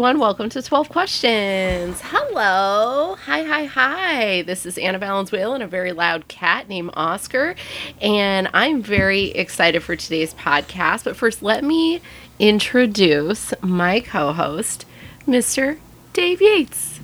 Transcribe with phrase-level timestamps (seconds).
[0.00, 2.00] Everyone, welcome to 12 Questions.
[2.02, 3.16] Hello.
[3.26, 4.40] Hi, hi, hi.
[4.40, 7.54] This is Anna Valenzuela and a very loud cat named Oscar.
[8.00, 11.04] And I'm very excited for today's podcast.
[11.04, 12.00] But first, let me
[12.38, 14.86] introduce my co host,
[15.26, 15.76] Mr.
[16.14, 17.00] Dave Yates.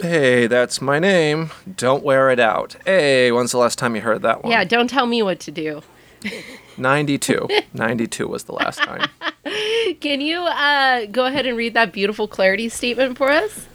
[0.00, 1.50] Hey, that's my name.
[1.76, 2.76] Don't wear it out.
[2.86, 4.50] Hey, when's the last time you heard that one?
[4.50, 5.82] Yeah, don't tell me what to do.
[6.78, 7.48] 92.
[7.74, 9.10] 92 was the last time.
[10.00, 13.66] Can you uh, go ahead and read that beautiful clarity statement for us?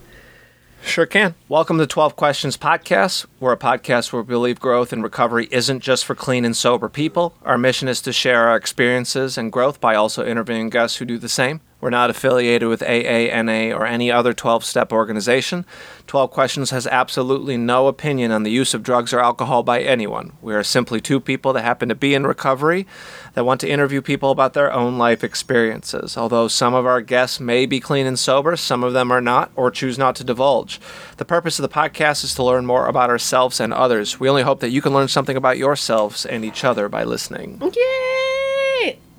[0.81, 1.35] Sure can.
[1.49, 3.25] Welcome to 12 Questions Podcast.
[3.41, 6.87] We're a podcast where we believe growth and recovery isn't just for clean and sober
[6.87, 7.35] people.
[7.43, 11.17] Our mission is to share our experiences and growth by also interviewing guests who do
[11.17, 11.59] the same.
[11.83, 15.65] We're not affiliated with AA, NA or any other 12 step organization.
[16.07, 20.31] 12 Questions has absolutely no opinion on the use of drugs or alcohol by anyone.
[20.41, 22.87] We are simply two people that happen to be in recovery
[23.33, 26.15] that want to interview people about their own life experiences.
[26.15, 29.51] Although some of our guests may be clean and sober, some of them are not
[29.57, 30.79] or choose not to divulge.
[31.17, 34.21] The purpose of the podcast is to learn more about ourselves and others.
[34.21, 37.61] We only hope that you can learn something about yourselves and each other by listening.
[37.61, 38.32] Yay!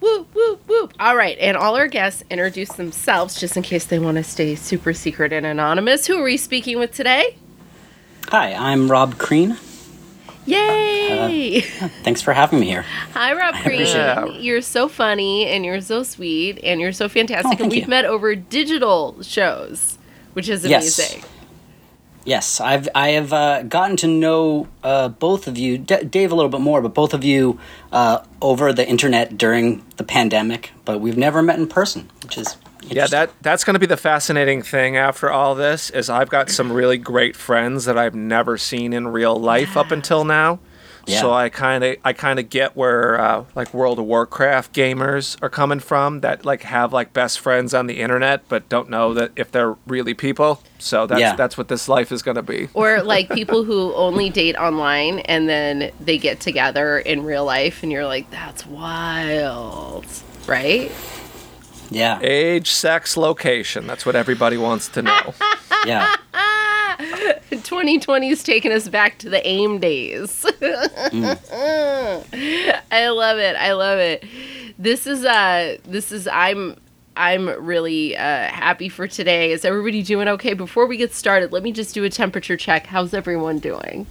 [0.05, 0.93] Whoop, whoop, whoop.
[1.01, 4.55] All right, and all our guests introduce themselves just in case they want to stay
[4.55, 6.07] super secret and anonymous.
[6.07, 7.39] Who are we speaking with today?
[8.29, 9.57] Hi, I'm Rob Crean.
[10.45, 11.63] Yay!
[11.81, 12.83] Uh, thanks for having me here.
[13.15, 13.81] Hi, Rob Crean.
[13.81, 17.59] appreciate You're so funny and you're so sweet and you're so fantastic.
[17.59, 17.89] Oh, and we've you.
[17.89, 19.97] met over digital shows,
[20.35, 21.21] which is amazing.
[21.21, 21.29] Yes,
[22.61, 26.51] I've I have uh, gotten to know uh, both of you, D- Dave a little
[26.51, 27.59] bit more, but both of you
[27.93, 30.73] uh, over the internet during the pandemic.
[30.85, 32.57] But we've never met in person, which is
[32.89, 36.51] Yeah, that that's going to be the fascinating thing after all this is I've got
[36.51, 40.61] some really great friends that I've never seen in real life up until now.
[41.07, 45.37] So I kind of I kind of get where uh, like World of Warcraft gamers
[45.43, 49.13] are coming from that like have like best friends on the internet but don't know
[49.15, 50.63] that if they're really people.
[50.79, 51.37] So that's Yeah.
[51.37, 52.69] that's what this life is going to be.
[52.75, 57.83] Or like people who only date online and then they get together in real life
[57.83, 60.07] and you're like, that's wild.
[60.47, 60.91] Right?
[61.91, 63.87] yeah, Age, sex, location.
[63.87, 65.35] That's what everybody wants to know.
[65.87, 66.15] yeah.
[67.85, 70.45] 2020's taken us back to the AIM days.
[72.91, 73.57] I love it.
[73.57, 74.25] I love it.
[74.79, 76.77] This is uh this is I'm
[77.17, 79.53] I'm really uh, happy for today.
[79.53, 80.55] Is everybody doing okay?
[80.55, 82.87] Before we get started, let me just do a temperature check.
[82.87, 84.07] How's everyone doing?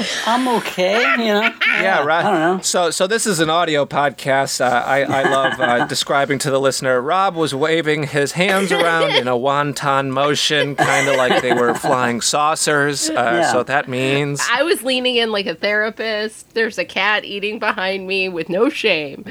[0.00, 0.06] No.
[0.26, 1.00] I'm okay.
[1.18, 1.54] You know.
[1.80, 2.22] Yeah, right.
[2.24, 2.62] I don't know.
[2.62, 4.60] So, so this is an audio podcast.
[4.60, 7.00] Uh, I, I love uh, describing to the listener.
[7.00, 11.74] Rob was waving his hands around in a wonton motion, kind of like they were
[11.74, 13.08] flying saucers.
[13.08, 13.52] Uh, Yeah.
[13.52, 16.52] So that means I was leaning in like a therapist.
[16.52, 19.24] There's a cat eating behind me with no shame.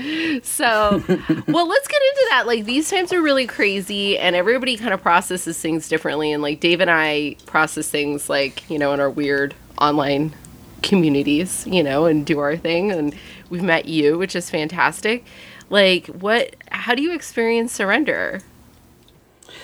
[0.44, 1.04] So,
[1.48, 2.44] well, let's get into that.
[2.48, 6.32] Like, these times are really crazy, and everybody kind of processes things differently.
[6.32, 10.34] And, like, Dave and I process things, like, you know, in our weird online
[10.82, 12.92] communities, you know, and do our thing.
[12.92, 13.16] And
[13.50, 15.26] we've met you, which is fantastic.
[15.70, 18.42] Like, what, how do you experience surrender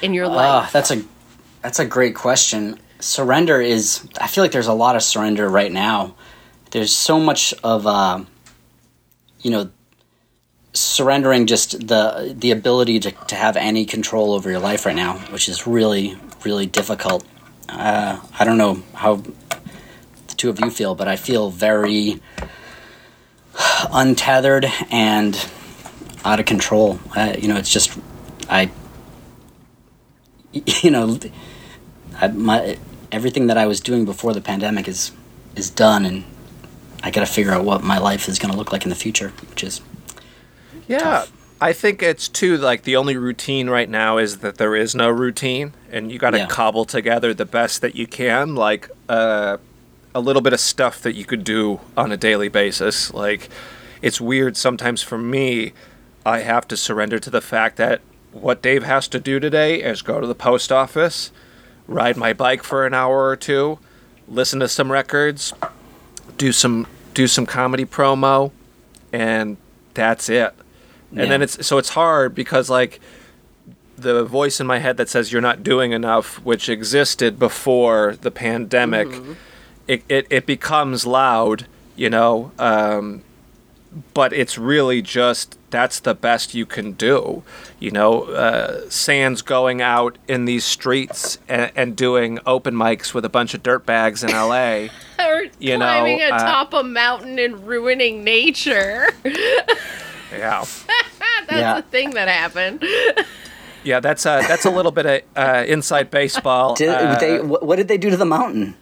[0.02, 0.72] in your Ah, life?
[0.72, 1.04] that's a
[1.62, 2.78] that's a great question.
[3.00, 4.08] Surrender is.
[4.22, 6.16] I feel like there's a lot of surrender right now.
[6.72, 8.24] There's so much of, uh,
[9.42, 9.70] you know,
[10.74, 15.18] surrendering just the the ability to, to have any control over your life right now,
[15.32, 17.26] which is really really difficult.
[17.68, 19.24] Uh, I don't know how
[20.46, 22.22] two of you feel, but I feel very
[23.92, 25.50] untethered and
[26.24, 27.00] out of control.
[27.16, 27.98] Uh, you know, it's just
[28.50, 28.70] I
[30.54, 31.20] you know,
[32.22, 32.78] I, my
[33.12, 35.12] everything that I was doing before the pandemic is
[35.56, 36.24] is done, and
[37.02, 38.96] I got to figure out what my life is going to look like in the
[38.96, 39.82] future, which is
[40.88, 41.00] yeah.
[41.00, 41.32] tough.
[41.62, 45.10] I think it's too like the only routine right now is that there is no
[45.10, 46.48] routine, and you got to Yeah.
[46.48, 49.58] cobble together the best that you can, like uh,
[50.16, 53.14] a little bit of stuff that you could do on a daily basis.
[53.14, 53.50] Like
[54.02, 55.74] it's weird sometimes for me.
[56.26, 58.02] I have to surrender to the fact that
[58.32, 61.32] what Dave has to do today is go to the post office,
[61.88, 63.78] ride my bike for an hour or two,
[64.28, 65.54] listen to some records,
[66.38, 68.52] do some do some comedy promo,
[69.14, 69.58] and
[69.94, 70.54] that's it.
[71.12, 73.00] And then it's so it's hard because like
[73.98, 78.32] the voice in my head that says you're not doing enough, which existed before the
[78.32, 79.34] pandemic, mm-hmm.
[79.88, 82.52] It, it, it becomes loud, you know.
[82.60, 83.24] Um,
[84.14, 87.44] but it's really just that's the best you can do,
[87.80, 88.24] you know.
[88.24, 93.54] Uh, Sans going out in these streets and, and doing open mics with a bunch
[93.54, 94.90] of dirtbags in L.A.
[95.20, 99.12] or you know, climbing uh, atop a mountain and ruining nature.
[99.24, 100.66] yeah.
[101.48, 101.78] That's Yeah.
[101.78, 102.84] a thing that happened.
[103.84, 106.74] Yeah, that's a that's a little bit of uh, inside baseball.
[106.74, 108.76] Did, Uh, they, what, what did they do to the mountain?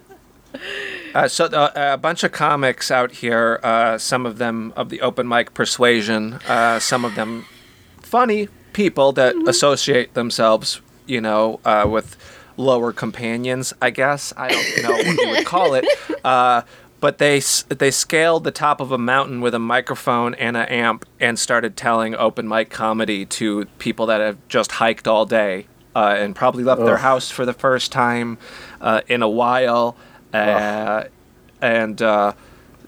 [1.13, 5.01] Uh, so uh, a bunch of comics out here, uh, some of them of the
[5.01, 7.45] open mic persuasion, uh, some of them
[8.01, 12.18] funny people that associate themselves, you know, uh, with
[12.57, 13.74] lower companions.
[13.81, 15.86] I guess I don't know what you would call it,
[16.24, 16.63] uh,
[17.00, 21.06] but they they scaled the top of a mountain with a microphone and an amp
[21.19, 26.16] and started telling open mic comedy to people that have just hiked all day uh,
[26.18, 28.38] and probably left their house for the first time
[28.81, 29.95] uh, in a while.
[30.33, 31.03] Uh,
[31.62, 32.33] and uh,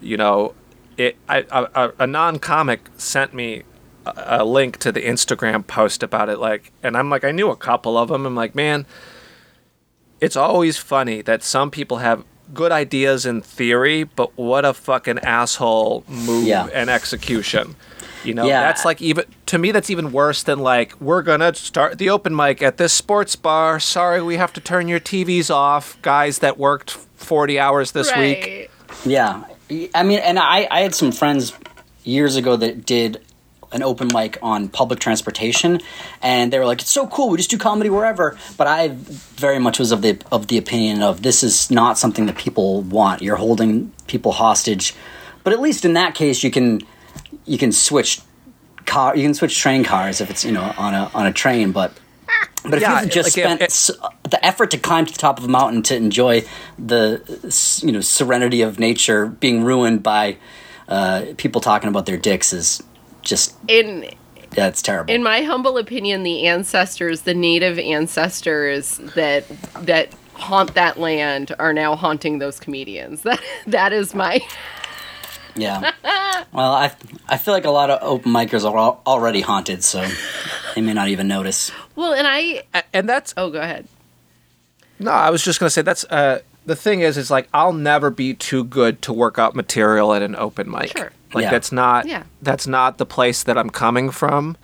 [0.01, 0.53] you know,
[0.97, 1.15] it.
[1.30, 3.63] I, a, a non-comic sent me
[4.06, 6.39] a, a link to the Instagram post about it.
[6.39, 8.25] Like, and I'm like, I knew a couple of them.
[8.25, 8.86] I'm like, man,
[10.21, 15.19] it's always funny that some people have good ideas in theory, but what a fucking
[15.19, 16.68] asshole move Yeah.
[16.74, 17.75] and execution.
[18.25, 18.62] You know, Yeah.
[18.62, 22.36] that's like even to me that's even worse than like we're gonna start the open
[22.36, 23.80] mic at this sports bar.
[23.80, 28.69] Sorry, we have to turn your TVs off, guys that worked forty hours this week.
[29.06, 29.44] Yeah,
[29.94, 31.54] I mean, and I, I had some friends
[32.04, 33.22] years ago that did
[33.72, 35.81] an open mic on public transportation,
[36.21, 37.30] and they were like, "It's so cool.
[37.30, 38.89] We just do comedy wherever." But I
[39.36, 42.81] very much was of the of the opinion of this is not something that people
[42.81, 43.21] want.
[43.21, 44.94] You're holding people hostage.
[45.44, 46.81] But at least in that case, you can
[47.45, 48.21] you can switch
[48.86, 51.71] car you can switch train cars if it's you know on a on a train.
[51.71, 51.92] But
[52.63, 53.92] but if Yeah, you've just like, spent it- s-
[54.30, 56.44] the effort to climb to the top of a mountain to enjoy
[56.80, 57.21] the
[57.83, 60.38] you know serenity of nature being ruined by
[60.88, 62.81] uh, people talking about their dicks is
[63.21, 64.03] just In
[64.56, 65.13] yeah, it's terrible.
[65.13, 69.45] in my humble opinion, the ancestors, the native ancestors that
[69.81, 73.21] that haunt that land are now haunting those comedians.
[73.24, 74.42] That that is my
[75.56, 75.92] yeah.
[76.52, 76.92] Well, I
[77.28, 80.06] I feel like a lot of open micers are al- already haunted, so
[80.75, 81.72] they may not even notice.
[81.96, 82.63] well, and I
[82.94, 83.88] And that's oh, go ahead.
[85.00, 88.10] No, I was just gonna say that's uh the thing is is like I'll never
[88.10, 90.98] be too good to work out material at an open mic.
[90.98, 91.12] Sure.
[91.34, 91.52] Like Yeah.
[91.52, 92.24] that's not Yeah.
[92.42, 94.56] that's not the place that I'm coming from.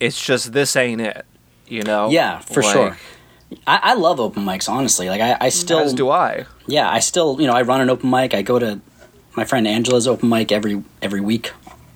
[0.00, 1.24] It's just this ain't it.
[1.68, 2.10] You know?
[2.10, 2.96] Yeah, for Like, sure.
[3.66, 5.08] I, I love open mics, honestly.
[5.08, 6.46] Like I, I still As do I.
[6.66, 8.34] yeah, I still, you know, I run an open mic.
[8.34, 8.80] I go to
[9.36, 11.52] my friend Angela's open mic every every week,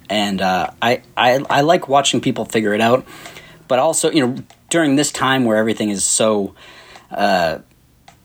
[0.08, 3.06] and uh, I, I I like watching people figure it out.
[3.68, 4.36] But also, you know,
[4.70, 6.54] during this time where everything is so
[7.10, 7.58] uh,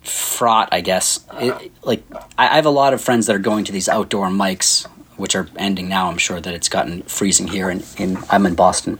[0.01, 2.03] fraught, I guess, it, like
[2.37, 4.85] I, I have a lot of friends that are going to these outdoor mics,
[5.17, 6.09] which are ending now.
[6.09, 8.99] I'm sure that it's gotten freezing here, and in, I'm in Boston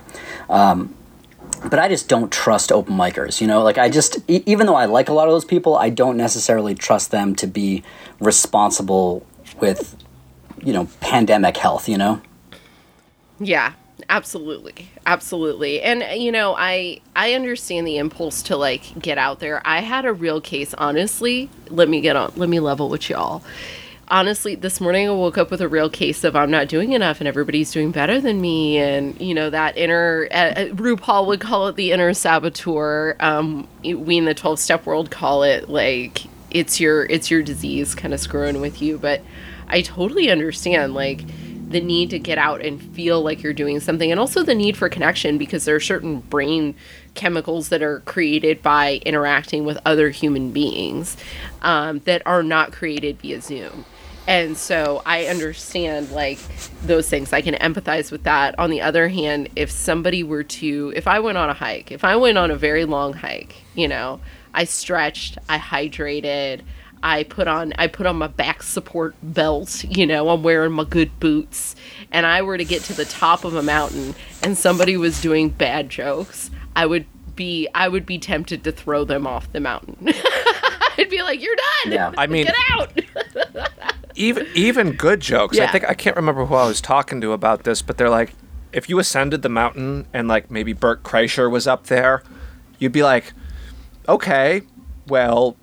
[1.70, 3.40] but I just don't trust open micers.
[3.40, 5.90] You know, like I just even though I like a lot of those people, I
[5.90, 7.84] don't necessarily trust them to be
[8.20, 9.26] responsible
[9.62, 9.96] with
[10.62, 11.88] you know pandemic health.
[11.88, 12.22] You know,
[13.40, 13.74] Yeah,
[14.10, 14.90] absolutely.
[15.06, 15.82] Absolutely.
[15.82, 19.62] And you know, I I understand the impulse to like get out there.
[19.66, 21.50] I had a real case honestly.
[21.70, 23.44] Let me get on let me level with y'all.
[24.08, 27.22] Honestly, this morning I woke up with a real case of I'm not doing enough
[27.22, 31.40] and everybody's doing better than me and you know that inner uh, uh, RuPaul would
[31.40, 33.16] call it the inner saboteur.
[33.22, 37.96] Um we in the 12 step world call it like it's your it's your disease
[37.96, 39.22] kind of screwing with you, but
[39.72, 41.24] I totally understand like
[41.72, 44.78] the need to get out and feel like you're doing something and also the need
[44.78, 46.76] for connection because there are certain brain
[47.16, 51.18] chemicals that are created by interacting with other human beings
[51.62, 53.86] um, that are not created via zoom.
[54.28, 56.40] And so i understand like
[56.84, 57.34] those things.
[57.34, 58.58] I can empathize with that.
[58.60, 62.04] On the other hand if somebody were to if i went on a hike if
[62.04, 64.20] i went on a very long hike you know
[64.54, 66.62] i stretched i hydrated
[67.04, 70.84] I put on I put on my back support belt, you know, I'm wearing my
[70.84, 71.76] good boots,
[72.12, 75.50] and I were to get to the top of a mountain and somebody was doing
[75.50, 77.06] bad jokes, I would
[77.36, 79.98] be I would be tempted to throw them off the mountain.
[80.98, 81.94] I'd be like, "You're done.
[81.94, 82.14] Yeah.
[82.18, 83.72] I mean- get out."
[84.16, 85.58] Even even good jokes.
[85.58, 88.34] I think I can't remember who I was talking to about this, but they're like
[88.74, 92.22] if you ascended the mountain and like maybe Bert Kreischer was up there,
[92.78, 93.32] you'd be like,
[94.10, 94.64] Okay,
[95.08, 95.56] well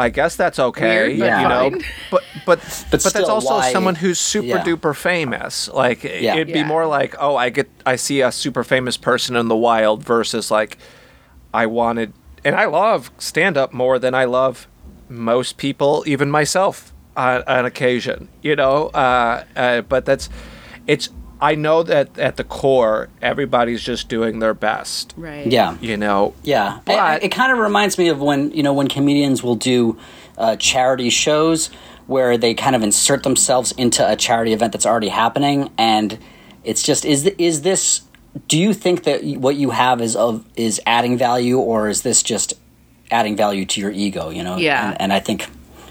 [0.00, 1.08] I guess that's okay.
[1.08, 1.84] Weird, but you know, fine.
[2.10, 2.58] but but
[2.90, 4.64] but, that's also why- someone who's super yeah.
[4.64, 5.68] duper famous.
[5.68, 6.34] Like Yeah.
[6.34, 6.66] it'd be Yeah.
[6.66, 10.50] more like, oh, I get I see a super famous person in the wild versus
[10.50, 10.78] like
[11.52, 12.12] I wanted
[12.44, 14.66] and I love stand up more than I love
[15.08, 18.86] most people, even myself on, on occasion, you know.
[18.94, 20.28] Uh, uh, but that's
[20.86, 21.10] it's.
[21.42, 25.14] I know that at the core, everybody's just doing their best.
[25.16, 25.46] Right.
[25.46, 25.76] Yeah.
[25.80, 26.34] You know.
[26.42, 29.56] Yeah, But- it, it kind of reminds me of when you know when comedians will
[29.56, 29.98] do
[30.36, 31.70] uh, charity shows
[32.06, 36.18] where they kind of insert themselves into a charity event that's already happening, and
[36.64, 38.02] it's just is th- is this
[38.48, 42.22] do you think that what you have is of is adding value, or is this
[42.22, 42.54] just
[43.10, 44.30] adding value to your ego?
[44.30, 44.56] You know.
[44.56, 44.90] Yeah.
[44.90, 45.48] And, and I think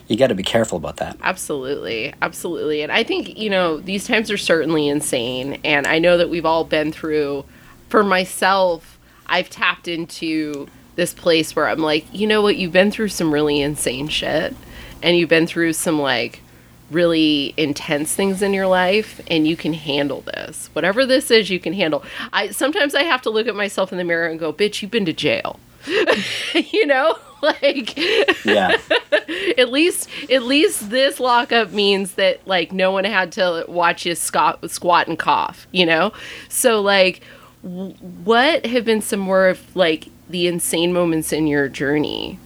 [0.10, 1.16] you got to be careful about that.
[1.22, 2.14] Absolutely.
[2.22, 2.82] Absolutely.
[2.82, 5.62] And I think, you know, these times are certainly insane.
[5.64, 7.46] And I know that we've all been through,
[7.90, 12.90] for myself, I've tapped into this place where I'm like, you know what, you've been
[12.90, 14.56] through some really insane shit.
[15.04, 16.42] And you've been through some like
[16.90, 20.72] really intense things in your life and you can handle this.
[20.74, 22.04] Whatever this is, you can handle.
[22.34, 24.90] I sometimes I have to look at myself in the mirror and go, bitch, you've
[24.90, 25.60] been to jail.
[26.54, 27.16] you know?
[27.44, 27.98] Like
[28.46, 28.78] Yeah.
[29.58, 34.16] at least at least this lockup means that like no one had to watch you
[34.16, 36.12] squat, squat and cough you know
[36.50, 37.22] so like
[37.64, 37.94] w-
[38.24, 42.38] what have been some more of like the insane moments in your journey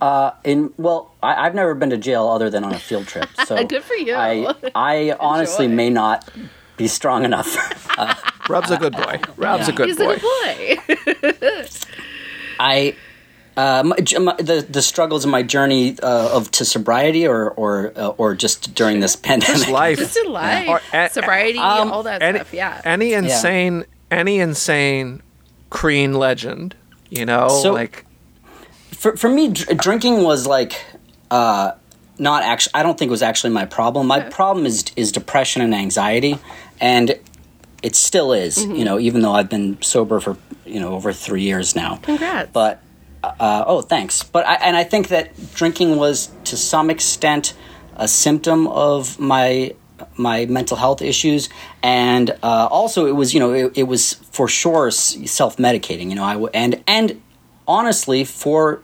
[0.00, 3.28] Uh, in well, I, I've never been to jail other than on a field trip.
[3.46, 4.14] So Good for you.
[4.14, 5.76] I I honestly Enjoy.
[5.76, 6.28] may not
[6.76, 7.48] be strong enough.
[8.48, 9.20] Rob's a good boy.
[9.36, 10.16] Rob's a good he's boy.
[10.16, 11.62] a good boy
[12.58, 12.94] I
[13.60, 17.92] uh, my, my, the the struggles in my journey uh, of to sobriety or or
[17.96, 19.56] uh, or just during this pandemic.
[19.60, 19.98] Just life.
[19.98, 24.38] just in life Or a- sobriety um, all that any, stuff yeah any insane any
[24.40, 25.22] insane
[25.68, 26.74] Crean legend,
[27.10, 28.04] you know, So- like
[29.00, 30.72] for for me, dr- drinking was like
[31.30, 31.72] uh,
[32.18, 32.72] not actually.
[32.74, 34.06] I don't think it was actually my problem.
[34.06, 36.38] My problem is is depression and anxiety,
[36.80, 37.18] and
[37.82, 38.58] it still is.
[38.58, 38.74] Mm-hmm.
[38.74, 40.36] You know, even though I've been sober for
[40.66, 41.96] you know over three years now.
[42.02, 42.80] congrats But
[43.22, 44.22] uh, oh, thanks.
[44.22, 47.54] But I, and I think that drinking was to some extent
[47.96, 49.74] a symptom of my
[50.16, 51.48] my mental health issues,
[51.82, 56.08] and uh, also it was you know it, it was for sure self medicating.
[56.08, 57.20] You know, I w- and and
[57.68, 58.82] honestly for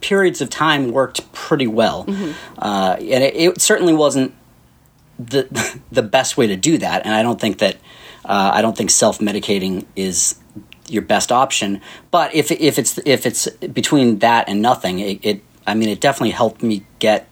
[0.00, 2.04] periods of time worked pretty well,
[2.58, 4.34] uh, and it, it certainly wasn't
[5.18, 7.04] the the best way to do that.
[7.04, 7.76] And I don't think that
[8.24, 10.36] uh, I don't think self medicating is
[10.88, 11.80] your best option.
[12.10, 16.00] But if if it's if it's between that and nothing, it, it I mean it
[16.00, 17.28] definitely helped me get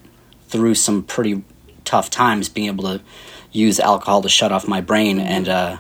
[0.49, 1.43] through some pretty
[1.85, 2.49] tough times.
[2.49, 3.01] Being able to
[3.51, 5.79] use alcohol to shut off my brain and uh,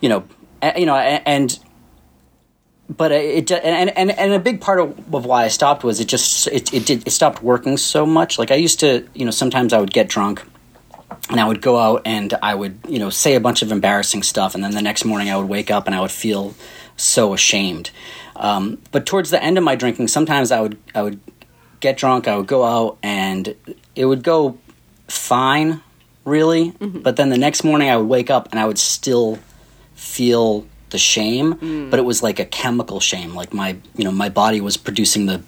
[0.00, 0.24] you know
[0.62, 1.58] a- you know and
[2.88, 6.08] but it and, and and a big part of, of why I stopped was it
[6.08, 8.38] just it it did it stopped working so much.
[8.38, 10.42] Like I used to, you know, sometimes I would get drunk
[11.30, 14.22] and I would go out and I would, you know, say a bunch of embarrassing
[14.22, 16.54] stuff, and then the next morning I would wake up and I would feel
[16.96, 17.90] so ashamed.
[18.36, 21.20] Um, but towards the end of my drinking, sometimes I would I would
[21.80, 23.54] get drunk, I would go out, and
[23.94, 24.58] it would go
[25.08, 25.80] fine,
[26.24, 26.70] really.
[26.80, 29.38] But then the next morning I would wake up and I would still
[29.94, 33.34] feel the shame, but it was like a chemical shame.
[33.34, 35.42] Like my, you know, my body was producing the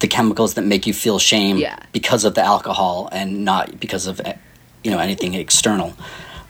[0.00, 1.78] the chemicals that make you feel shame Yeah.
[1.92, 4.20] because of the alcohol and not because of
[4.86, 5.90] you know anything external.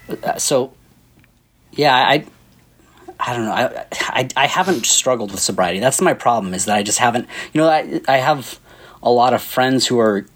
[0.08, 0.72] Uh, So,
[1.72, 2.24] yeah, I.
[3.18, 3.52] I don't know.
[3.52, 3.86] I,
[4.20, 5.80] I I haven't struggled with sobriety.
[5.80, 6.52] That's my problem.
[6.52, 7.26] Is that I just haven't.
[7.54, 8.60] You know, I I have
[9.02, 10.26] a lot of friends who are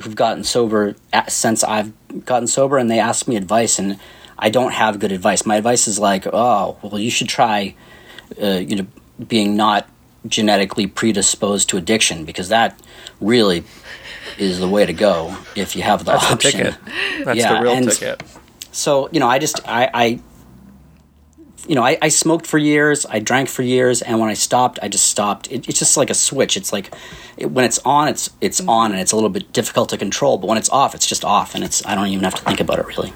[0.00, 1.92] who've gotten sober a- since I've
[2.24, 3.98] gotten sober, and they ask me advice, and
[4.38, 5.44] I don't have good advice.
[5.44, 7.74] My advice is like, oh, well, you should try,
[8.42, 8.86] uh, you know,
[9.28, 9.86] being not
[10.26, 12.80] genetically predisposed to addiction because that
[13.20, 13.64] really
[14.38, 16.50] is the way to go if you have the that's the option.
[16.52, 16.74] ticket.
[17.24, 18.22] That's Yeah, the real and- ticket.
[18.72, 20.20] So you know, I just I, I
[21.68, 24.78] you know, I, I smoked for years, I drank for years, and when I stopped,
[24.82, 25.50] I just stopped.
[25.52, 26.56] It, it's just like a switch.
[26.56, 26.92] It's like
[27.36, 30.38] it, when it's on, it's it's on, and it's a little bit difficult to control.
[30.38, 32.60] But when it's off, it's just off, and it's I don't even have to think
[32.60, 33.12] about it really.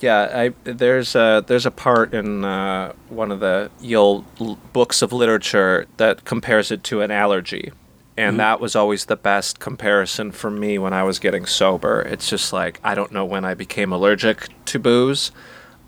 [0.00, 4.24] Yeah, I, there's a there's a part in uh, one of the Yale
[4.72, 7.72] books of literature that compares it to an allergy,
[8.16, 8.38] and mm-hmm.
[8.38, 12.00] that was always the best comparison for me when I was getting sober.
[12.02, 15.32] It's just like I don't know when I became allergic to booze,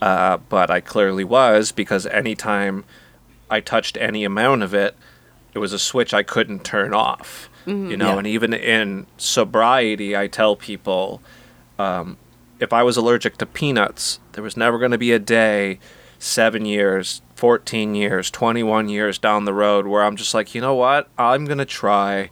[0.01, 2.85] uh, but I clearly was because anytime
[3.51, 4.97] I touched any amount of it,
[5.55, 7.49] it was a switch I couldn't turn off.
[7.67, 7.91] Mm-hmm.
[7.91, 8.19] You know, Yeah.
[8.19, 11.21] and even in sobriety, I tell people
[11.79, 12.17] um,
[12.61, 15.79] if I was allergic to peanuts, there was never going to be a day,
[16.19, 20.75] seven years, 14 years, 21 years down the road where I'm just like, you know
[20.75, 21.09] what?
[21.19, 22.31] I'm going to try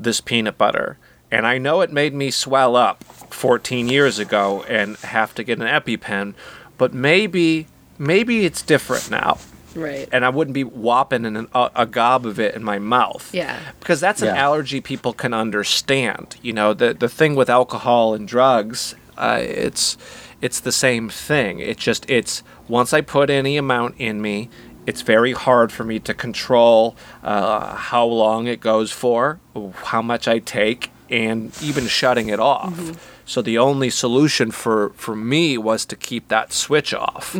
[0.00, 0.98] this peanut butter.
[1.30, 5.58] And I know it made me swell up 14 years ago and have to get
[5.60, 6.34] an EpiPen,
[6.78, 7.66] but maybe,
[7.98, 9.38] maybe it's different now.
[9.74, 12.78] right And I wouldn't be whopping in an, a, a gob of it in my
[12.78, 14.42] mouth yeah because that's an Yeah.
[14.42, 16.36] allergy people can understand.
[16.42, 19.96] You know, the the thing with alcohol and drugs, uh, it's
[20.40, 21.58] it's the same thing.
[21.60, 24.48] It just it's once I put any amount in me,
[24.86, 29.40] it's very hard for me to control uh, how long it goes for,
[29.74, 32.98] how much I take, and even shutting it off.
[33.24, 37.34] So the only solution for for me was to keep that switch off.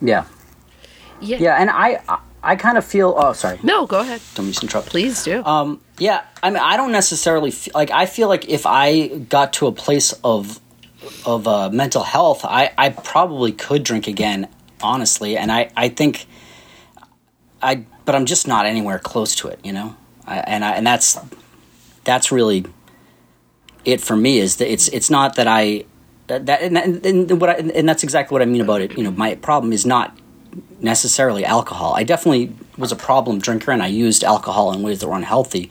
[0.00, 0.24] Yeah,
[1.20, 1.38] Yeah.
[1.38, 3.14] Yeah, and I I, I kind of feel.
[3.16, 3.58] Oh, sorry.
[3.62, 4.20] No, go ahead.
[4.34, 4.88] Don't mean to interrupt.
[4.88, 5.44] Please do.
[5.44, 7.90] Um, yeah, I mean, I don't necessarily feel, like.
[7.90, 10.60] I feel like if I got to a place of
[11.24, 14.48] of uh, mental health, I I probably could drink again,
[14.82, 15.36] honestly.
[15.36, 16.26] And I I think
[17.62, 19.96] I, but I'm just not anywhere close to it, you know.
[20.26, 21.18] I, and I and that's
[22.04, 22.64] that's really
[23.84, 24.38] it for me.
[24.38, 25.84] Is that it's it's not that I
[26.26, 28.96] that and, and, what I, and that's exactly what I mean about it.
[28.96, 30.16] You know, my problem is not
[30.80, 31.94] necessarily alcohol.
[31.94, 35.70] I definitely was a problem drinker and I used alcohol in ways that were unhealthy,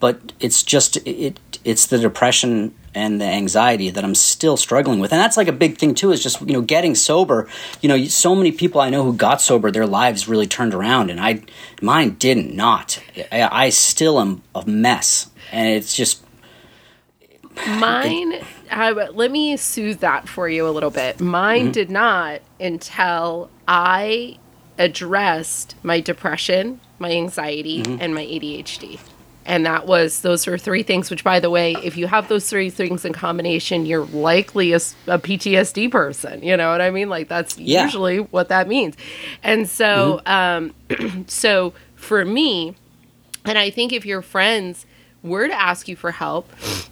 [0.00, 5.12] but it's just it it's the depression and the anxiety that I'm still struggling with.
[5.12, 7.48] And that's like a big thing too is just you know getting sober.
[7.80, 11.10] You know, so many people I know who got sober, their lives really turned around
[11.10, 11.42] and I
[11.80, 13.02] mine didn't not.
[13.30, 16.22] I, I still am a mess and it's just
[17.66, 21.20] Mine, I, let me soothe that for you a little bit.
[21.20, 21.72] Mine mm-hmm.
[21.72, 24.38] did not until I
[24.78, 28.00] addressed my depression, my anxiety, mm-hmm.
[28.00, 28.98] and my ADHD.
[29.44, 32.48] And that was, those are three things, which, by the way, if you have those
[32.48, 36.42] three things in combination, you're likely a PTSD person.
[36.42, 37.08] You know what I mean?
[37.08, 37.84] Like, that's Yeah.
[37.84, 38.94] usually what that means.
[39.42, 40.74] And so, um,
[41.26, 42.76] so for me,
[43.44, 44.86] and I think if your friends
[45.24, 46.48] were to ask you for help,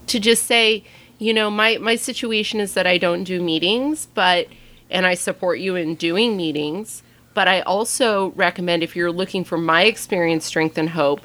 [0.09, 0.83] to just say,
[1.19, 4.49] you know, my my situation is that I don't do meetings, but
[4.91, 7.03] and I support you in doing meetings,
[7.35, 11.21] but I also recommend if you're looking for my experience, strength and hope,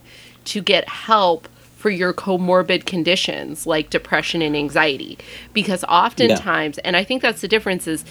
[0.45, 5.17] to get help for your comorbid conditions like depression and anxiety
[5.53, 8.03] because oftentimes and I think that's the difference is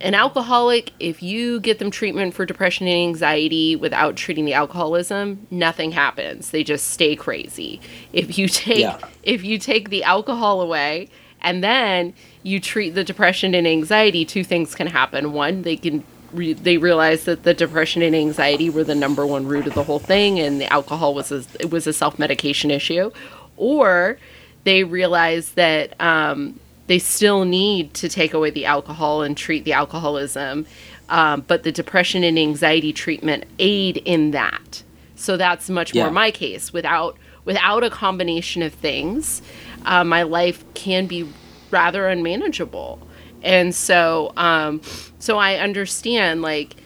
[0.00, 5.46] an alcoholic, if you get them treatment for depression and anxiety without treating the alcoholism,
[5.50, 6.50] nothing happens.
[6.50, 7.80] They just stay crazy.
[8.12, 8.98] If you take Yeah.
[9.22, 11.08] if you take the alcohol away
[11.40, 15.32] and then you treat the depression and anxiety, two things can happen.
[15.32, 19.46] One, they can re- they realized that the depression and anxiety were the number one
[19.46, 23.10] root of the whole thing and the alcohol was a, it was a self-medication issue
[23.56, 24.18] or
[24.64, 29.72] they realized that um, they still need to take away the alcohol and treat the
[29.72, 30.66] alcoholism,
[31.08, 34.82] um, but the depression and anxiety treatment aid in that.
[35.16, 36.04] So that's much Yeah.
[36.04, 36.72] more my case.
[36.72, 39.40] Without without a combination of things,
[39.86, 41.26] uh, my life can be
[41.70, 42.98] rather unmanageable.
[43.42, 44.80] And so, um,
[45.18, 46.76] so I understand like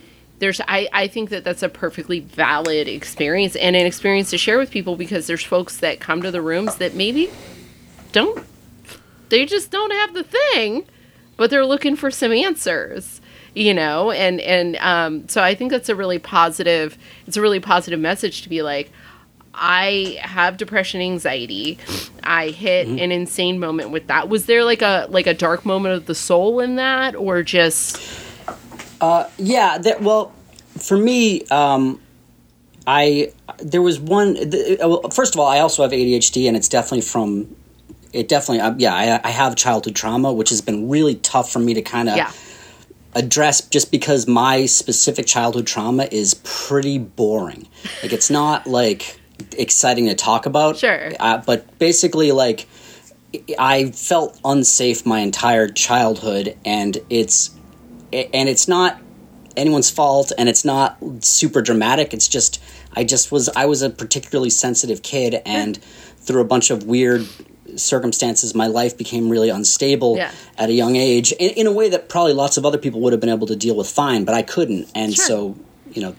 [0.43, 4.59] there's I, I think that that's a perfectly valid experience and an experience to share
[4.59, 7.31] with people because there's folks that come to the rooms that maybe
[8.11, 8.45] don't
[9.29, 10.85] they just don't have the thing
[11.37, 13.21] but they're looking for some answers
[13.55, 14.11] you know?
[14.11, 18.43] And and um, so i think that's a really positive it's a really positive message
[18.43, 18.91] to be like
[19.55, 21.79] i have depression anxiety
[22.23, 22.99] i hit Mm-hmm.
[22.99, 26.15] an insane moment with that was there like a like a dark moment of the
[26.15, 28.01] soul in that or just
[29.01, 30.33] Uh, Yeah, that, well,
[30.79, 32.01] for me, um,
[32.87, 34.35] I there was one.
[34.35, 37.55] The, uh, well, first of all, I also have ADHD, and it's definitely from.
[38.13, 41.59] It definitely, uh, yeah, I, I have childhood trauma, which has been really tough for
[41.59, 42.31] me to kind of yeah
[43.15, 47.67] address, just because my specific childhood trauma is pretty boring.
[48.03, 49.21] Like, it's not like
[49.57, 50.79] exciting to talk about.
[50.79, 51.13] Sure.
[51.21, 52.67] uh, but basically, like,
[53.59, 57.51] I felt unsafe my entire childhood, and it's
[58.13, 58.99] and it's not
[59.57, 62.59] anyone's fault and it's not super dramatic it's just
[62.97, 65.77] i just was i was a particularly sensitive kid and
[66.21, 67.27] through a bunch of weird
[67.77, 70.31] circumstances my life became really unstable Yeah.
[70.57, 73.13] at a young age in, in a way that probably lots of other people would
[73.13, 75.25] have been able to deal with fine but i couldn't and Sure.
[75.27, 75.57] so
[75.93, 76.17] you know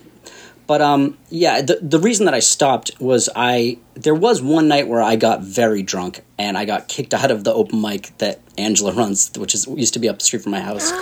[0.67, 4.88] but um yeah the, the reason that i stopped was i there was one night
[4.88, 8.39] where i got very drunk and i got kicked out of the open mic that
[8.58, 10.91] angela runs which is used to be up the street from my house.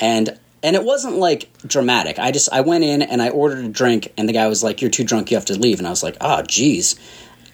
[0.00, 2.18] And and it wasn't like dramatic.
[2.18, 4.80] I just i went in and i ordered a drink and the guy was like
[4.80, 5.78] you're too drunk you have to leave.
[5.78, 6.96] And i was like oh geez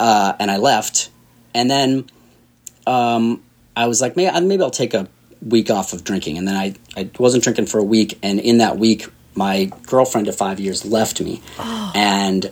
[0.00, 1.10] uh, and i left.
[1.54, 2.06] And then
[2.86, 3.42] um,
[3.76, 5.08] i was like maybe, maybe i'll take a
[5.42, 6.38] week off of drinking.
[6.38, 8.18] And then I, I wasn't drinking for a week.
[8.22, 11.42] And in that week my girlfriend of five years left me.
[11.94, 12.50] And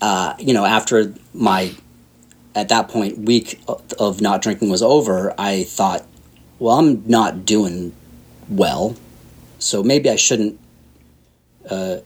[0.00, 1.74] uh, you know after my
[2.54, 3.60] at that point week
[3.98, 6.04] of, not drinking was over i thought
[6.58, 7.94] well i'm not doing
[8.48, 8.96] well.
[9.58, 10.58] So maybe i shouldn't
[11.70, 11.98] uh,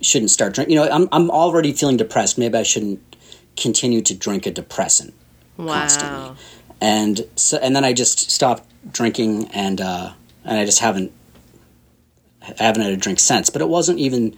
[0.00, 2.38] shouldn't start drinking you know I'm, I'm already feeling depressed.
[2.38, 3.00] Maybe i shouldn't
[3.56, 5.12] continue to drink a depressant
[5.56, 5.80] wow.
[5.80, 6.36] constantly.
[6.80, 10.12] and so and then I just stopped drinking and uh,
[10.44, 11.12] and I just haven't
[12.58, 13.50] haven't had a drink since.
[13.50, 14.36] But it wasn't even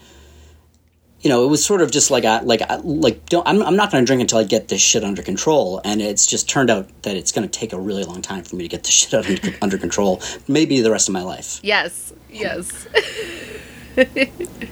[1.21, 3.77] you know it was sort of just like I like I, like don't I'm I'm
[3.77, 5.81] not going to drink until I get this shit under control.
[5.85, 8.57] And it's just turned out that it's going to take a really long time for
[8.57, 10.23] me to get this shit under, under control.
[10.49, 11.61] Maybe the rest of my life.
[11.63, 12.87] yes yes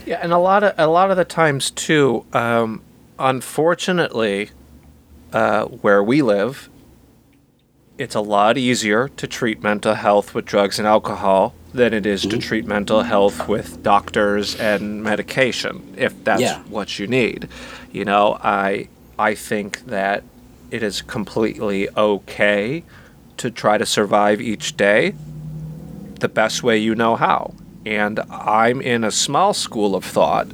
[0.07, 2.25] Yeah, and a lot of a lot of the times too.
[2.33, 2.83] Um,
[3.19, 4.51] unfortunately,
[5.33, 6.71] uh, where we live,
[7.99, 12.23] it's a lot easier to treat mental health with drugs and alcohol than it is
[12.23, 16.61] to treat mental health with doctors and medication, if that's Yeah.
[16.71, 17.49] what you need.
[17.93, 20.23] You know, I I think that
[20.71, 22.85] it is completely okay
[23.37, 25.15] to try to survive each day
[26.21, 27.53] the best way you know how.
[27.85, 30.49] And I'm in a small school of thought.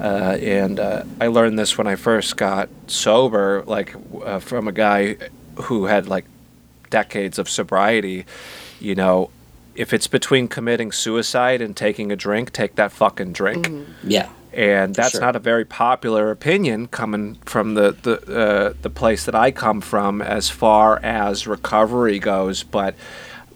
[0.00, 4.72] Uh, and uh, I learned this when I first got sober, like uh, from a
[4.72, 5.16] guy
[5.56, 6.24] who had like
[6.90, 8.26] decades of sobriety.
[8.80, 9.30] You know,
[9.74, 13.70] if it's between committing suicide and taking a drink, take that fucking drink
[14.02, 14.28] Yeah.
[14.52, 15.20] and that's Sure.
[15.20, 19.80] not a very popular opinion coming from the the uh, the place that I come
[19.80, 22.62] from as far as recovery goes.
[22.64, 22.94] But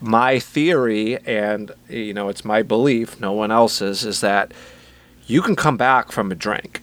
[0.00, 4.52] my theory, and you know, it's my belief, no one else's, is that
[5.26, 6.80] you can come back from a drink.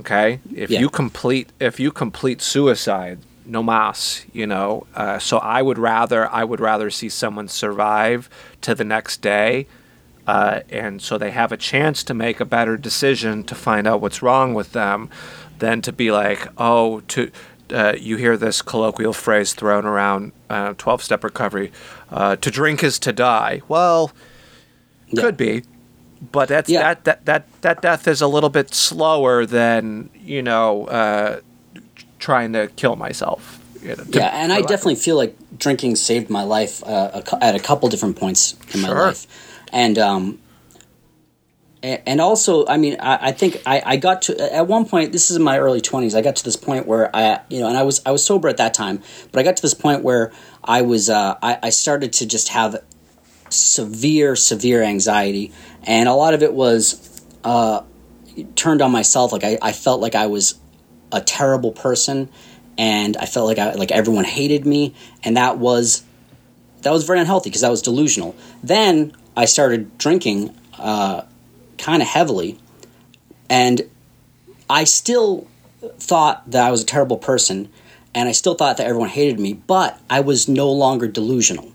[0.00, 0.80] Okay, if Yeah.
[0.80, 4.86] you complete if you complete suicide, no mas, you know.
[4.94, 8.28] Uh, so I would rather I would rather see someone survive
[8.62, 9.66] to the next day
[10.26, 14.00] uh, and so they have a chance to make a better decision to find out
[14.00, 15.10] what's wrong with them
[15.58, 17.30] than to be like, oh, to
[17.72, 21.72] uh, you hear this colloquial phrase thrown around uh, 12 step recovery
[22.10, 23.62] uh, to drink is to die.
[23.66, 24.12] Well,
[25.08, 25.22] Yeah.
[25.22, 25.64] could be.
[26.30, 26.94] But that's Yeah.
[26.94, 31.40] that, that that that death is a little bit slower than you know uh,
[32.22, 33.58] trying to kill myself.
[33.82, 36.44] You know, to- yeah, and I for lack of- definitely feel like drinking saved my
[36.44, 39.26] life uh, a, at a couple different points in my life,
[39.72, 40.38] and um,
[41.82, 45.10] and also, I mean, I, I think I, I got to at one point.
[45.10, 46.14] This is in my early twenties.
[46.14, 48.48] I got to this point where I, you know, and I was I was sober
[48.48, 50.32] at that time, but I got to this point where
[50.62, 52.76] I was uh, I, I started to just have
[53.50, 57.82] severe, severe anxiety, and a lot of it was uh,
[58.54, 59.32] turned on myself.
[59.32, 60.54] Like I, I felt like I was
[61.12, 62.28] a terrible person,
[62.78, 66.02] and I felt like I like everyone hated me, and that was
[66.82, 68.34] that was very unhealthy because I was delusional.
[68.62, 71.22] Then I started drinking uh,
[71.78, 72.58] kind of heavily,
[73.48, 73.82] and
[74.68, 75.46] I still
[75.98, 77.68] thought that I was a terrible person,
[78.14, 81.70] and I still thought that everyone hated me, but I was no longer delusional.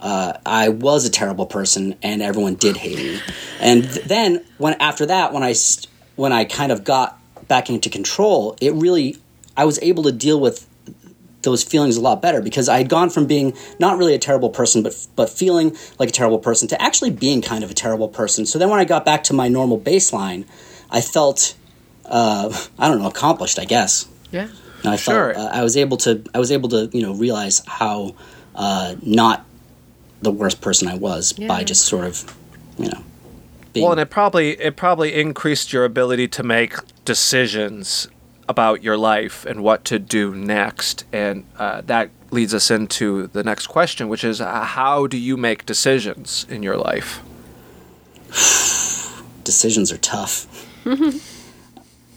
[0.00, 3.20] Uh, I was a terrible person, and everyone did hate me.
[3.60, 7.17] And th- then, when after that, when I st- when I kind of got
[7.48, 9.16] back into control, it really
[9.56, 10.66] I was able to deal with
[11.42, 14.50] those feelings a lot better because I had gone from being not really a terrible
[14.50, 18.08] person, but but feeling like a terrible person to actually being kind of a terrible
[18.08, 18.44] person.
[18.46, 20.44] So then, when I got back to my normal baseline,
[20.90, 21.54] I felt
[22.06, 24.06] uh, I don't know accomplished, I guess.
[24.30, 24.48] Yeah.
[24.82, 25.34] And I Sure.
[25.34, 28.14] felt uh, I was able to I was able to you know realize how
[28.54, 29.44] uh, not
[30.20, 32.36] the worst person I was by just sort of
[32.78, 33.02] you know.
[33.72, 36.74] Being, Well, and it probably it probably increased your ability to make
[37.12, 38.06] decisions
[38.48, 43.42] about your life and what to do next, and uh, that leads us into the
[43.42, 47.20] next question, which is uh, how do you make decisions in your life?
[49.44, 50.46] decisions are tough.
[50.86, 50.92] I,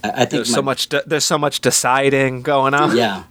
[0.03, 2.95] I think There's my- so much de- there's so much deciding going on.
[2.97, 3.23] yeah.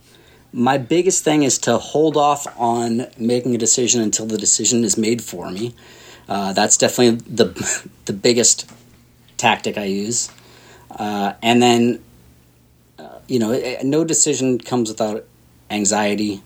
[0.53, 4.97] My biggest thing is to hold off on making a decision until the decision is
[4.99, 5.75] made for me.
[6.29, 7.47] Uh, that's definitely the
[8.07, 8.69] the biggest
[9.37, 10.31] tactic I use.
[10.91, 12.03] Uh, and then,
[12.99, 15.25] uh, you know, no decision comes without
[15.71, 16.43] anxiety.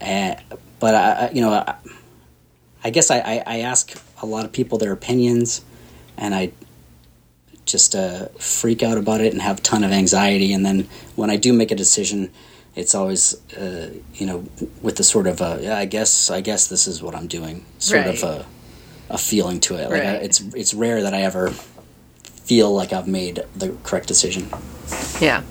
[0.00, 0.34] Uh,
[0.78, 1.74] but I, you know, I,
[2.82, 5.62] I guess I, I, I ask a lot of people their opinions,
[6.16, 6.52] and I
[7.66, 10.52] just uh, freak out about it and have a ton of anxiety.
[10.52, 12.30] And then when I do make a decision,
[12.74, 14.44] it's always uh, you know
[14.80, 17.64] with the sort of uh, yeah, I guess I guess this is what I'm doing
[17.78, 18.46] sort of a
[19.10, 19.90] a feeling to it.
[19.90, 21.52] Like I, it's it's rare that I ever
[22.50, 24.48] feel like I've made the correct decision.
[25.20, 25.44] Yeah.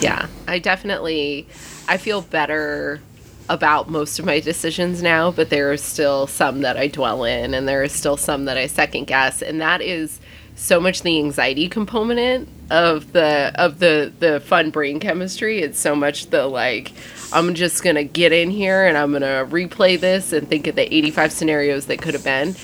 [0.00, 0.26] Yeah.
[0.46, 1.48] I definitely
[1.88, 3.00] I feel better
[3.48, 7.54] about most of my decisions now, but there are still some that I dwell in
[7.54, 10.20] and there are still some that I second guess and that is
[10.54, 15.60] so much the anxiety component of the of the the fun brain chemistry.
[15.60, 16.92] It's so much the like
[17.32, 20.94] I'm just to get in here and I'm to replay this and think of the
[20.94, 22.54] 85 scenarios that could have been.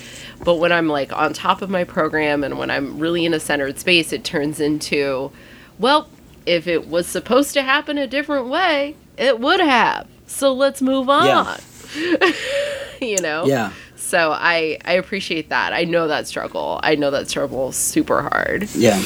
[0.43, 3.39] But when I'm like on top of my program and when I'm really in a
[3.39, 5.31] centered space, it turns into,
[5.77, 6.09] well,
[6.45, 10.07] if it was supposed to happen a different way, it would have.
[10.25, 11.25] So let's move on.
[11.25, 12.31] Yeah.
[13.01, 13.45] you know?
[13.45, 13.71] Yeah.
[13.95, 15.73] So I I appreciate that.
[15.73, 16.79] I know that struggle.
[16.83, 18.69] I know that struggle super hard.
[18.73, 19.01] Yeah.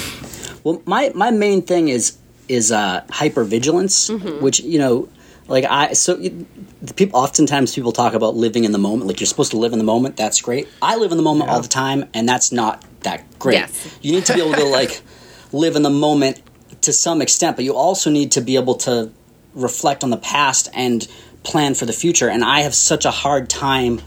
[0.63, 2.17] Well, my my main thing is
[2.47, 5.09] is uh, hypervigilance, which you know,
[5.47, 6.45] like I so you-
[6.81, 9.07] the people oftentimes people talk about living in the moment.
[9.07, 10.17] Like you're supposed to live in the moment.
[10.17, 10.67] That's great.
[10.81, 13.55] I live in the moment all the time, and that's not that great.
[13.55, 13.97] Yes.
[14.01, 15.01] You need to be able to like
[15.51, 16.41] live in the moment
[16.81, 19.11] to some extent, but you also need to be able to
[19.55, 21.07] reflect on the past and
[21.43, 22.27] plan for the future.
[22.29, 24.01] And I have such a hard time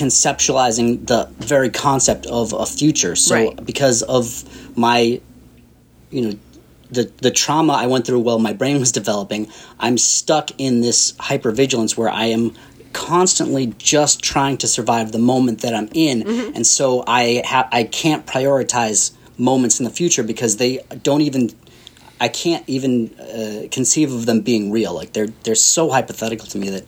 [0.00, 3.16] conceptualizing the very concept of a future.
[3.16, 3.64] So Right.
[3.64, 4.44] because of
[4.76, 5.20] my
[6.10, 6.32] you know
[6.90, 11.12] the the trauma I went through while my brain was developing, I'm stuck in this
[11.12, 12.54] hypervigilance where I am
[12.92, 17.84] constantly just trying to survive the moment that I'm in, and so I ha- I
[17.84, 21.50] can't prioritize moments in the future because they don't even
[22.20, 24.92] I can't even uh, conceive of them being real.
[24.92, 26.84] Like they're they're so hypothetical to me that,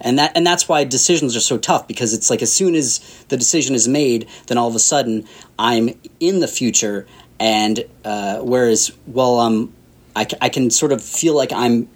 [0.00, 3.00] and that and that's why decisions are so tough because it's like as soon as
[3.28, 5.26] the decision is made, then all of a sudden
[5.58, 7.06] I'm in the future,
[7.40, 9.72] and uh, whereas well um
[10.14, 11.88] I, c- I can sort of feel like I'm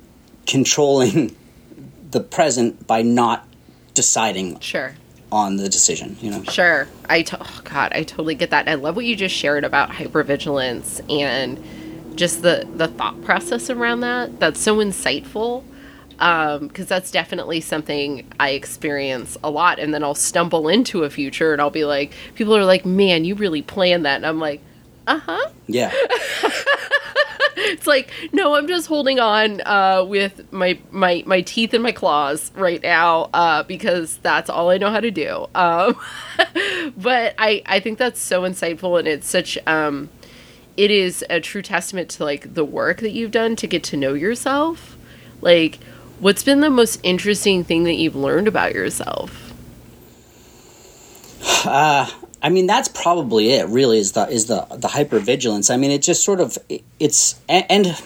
[0.47, 1.37] controlling
[2.11, 3.47] the present by not
[3.95, 4.95] deciding Sure.
[5.33, 6.17] on the decision.
[6.21, 6.43] You know.
[6.45, 6.87] Sure.
[7.09, 8.69] I to- oh God, I totally get that.
[8.69, 11.63] I love what you just shared about hypervigilance and
[12.17, 14.39] just the the thought process around that.
[14.41, 15.65] That's so insightful.
[16.21, 21.11] Um, because that's definitely something I experience a lot, and then I'll stumble into a
[21.11, 24.39] future, and I'll be like, people are like, "Man, you really planned that," and I'm
[24.39, 24.61] like,
[25.07, 25.93] "Uh huh." Yeah.
[27.57, 31.93] It's like, no, I'm just holding on uh, with my my my teeth and my
[31.93, 35.47] claws right now uh, because that's all I know how to do.
[35.55, 35.97] Um,
[36.97, 40.11] but I I think that's so insightful and it's such um,
[40.77, 43.97] it is a true testament to like the work that you've done to get to
[43.97, 44.97] know yourself.
[45.41, 45.79] Like,
[46.21, 49.53] what's been the most interesting thing that you've learned about yourself?
[52.45, 53.69] I mean, that's probably it.
[53.69, 55.73] Really, is the is the the hypervigilance.
[55.73, 56.59] I mean, it just sort of
[57.01, 58.03] it's and, and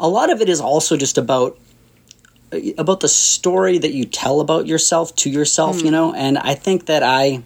[0.00, 1.58] a lot of it is also just about
[2.78, 5.80] about the story that you tell about yourself to yourself.
[5.80, 5.84] Hmm.
[5.84, 7.42] You know, and I think that I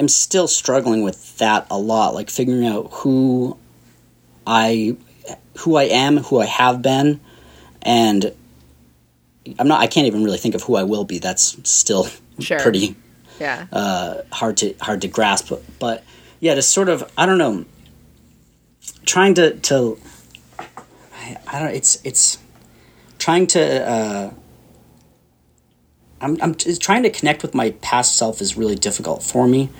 [0.00, 3.58] am still struggling with that a lot, like figuring out who
[4.46, 4.96] I
[5.58, 7.20] who I am, who I have been,
[7.82, 8.32] and
[9.58, 9.82] I'm not.
[9.82, 11.18] I can't even really think of who I will be.
[11.18, 12.60] That's still Sure.
[12.60, 12.94] pretty
[13.38, 13.66] Yeah.
[13.72, 15.50] uh, hard to hard to grasp.
[15.50, 16.04] But, but
[16.40, 17.64] yeah, to sort of I don't know,
[19.04, 19.98] trying to to
[20.58, 22.38] I, don't it's it's
[23.18, 24.30] trying to uh,
[26.20, 29.70] I'm I'm trying to connect with my past self is really difficult for me,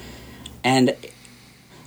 [0.65, 0.95] and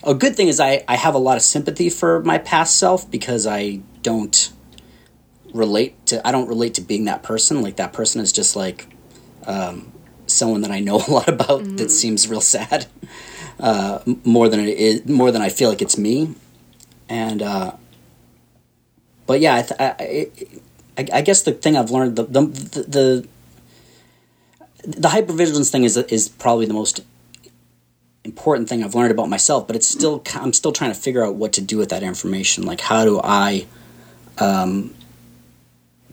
[0.03, 3.09] a good thing is I I have a lot of sympathy for my past self
[3.09, 4.51] because I don't
[5.53, 8.87] relate to I don't relate to being that person like that person is just like
[9.45, 9.91] um,
[10.29, 12.85] someone that I know a lot about that seems real sad
[13.59, 16.35] uh, more than it is more than I feel like it's me.
[17.07, 17.73] And uh,
[19.25, 20.27] but yeah I, th- I,
[20.97, 23.27] I, I guess the thing I've learned the the the, the,
[24.83, 27.01] the hypervigilance thing is is probably the most
[28.23, 31.35] important thing I've learned about myself but it's still I'm still trying to figure out
[31.35, 32.65] what to do with that information.
[32.65, 33.65] Like how do I
[34.37, 34.93] um,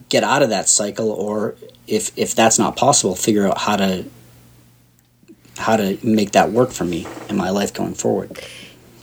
[0.09, 1.55] get out of that cycle or
[1.87, 4.05] if if that's not possible figure out how to
[5.57, 8.39] how to make that work for me in my life going forward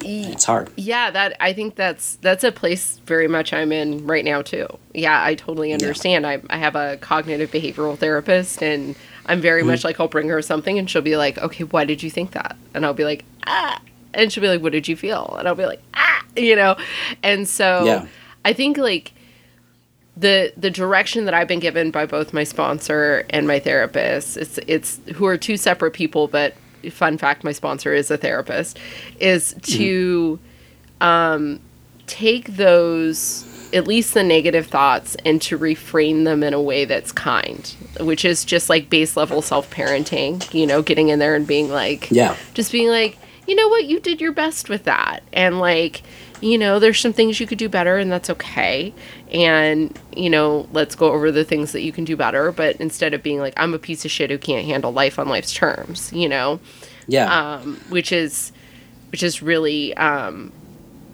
[0.07, 4.23] it's hard Yeah, that I think that's that's a place very much I'm in right
[4.25, 4.67] now too.
[4.93, 6.27] Yeah, I totally understand.
[6.27, 9.71] I I have a cognitive behavioral therapist and I'm very Mm-hmm.
[9.71, 12.33] much like I'll bring her something and she'll be like, "Okay, why did you think
[12.33, 13.81] that?" And I'll be like, "Ah."
[14.12, 16.77] And she'll be like, "What did you feel?" And I'll be like, "Ah," you know.
[17.23, 18.07] And so Yeah.
[18.45, 19.12] I think like
[20.16, 24.59] the the direction that I've been given by both my sponsor and my therapist, it's
[24.66, 26.55] it's who are two separate people, but
[26.90, 28.79] fun fact, my sponsor is a therapist,
[29.18, 30.38] is to
[31.00, 31.59] um,
[32.07, 37.11] take those at least the negative thoughts and to reframe them in a way that's
[37.11, 41.46] kind, which is just like base level self parenting, you know, getting in there and
[41.46, 42.37] being like, Yeah.
[42.55, 45.24] just being like, you know what, you did your best with that.
[45.33, 46.03] And like,
[46.40, 48.94] you know, there's some things you could do better and that's okay.
[49.35, 52.53] And, you know, let's go over the things that you can do better.
[52.53, 55.29] But instead of being like, I'm a piece of shit who can't handle life on
[55.29, 56.61] life's terms, you know,
[57.07, 58.53] yeah um, which is,
[59.11, 60.53] which is really, um,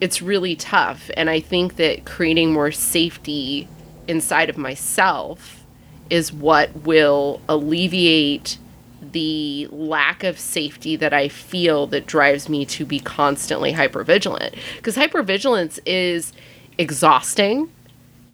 [0.03, 1.11] it's really tough.
[1.17, 3.67] And I think that creating more safety
[4.07, 5.65] inside of myself
[6.11, 8.59] is what will alleviate
[9.01, 14.55] the lack of safety that I feel that drives me to be constantly hypervigilant.
[14.77, 16.35] Because hypervigilance is
[16.77, 17.71] exhausting.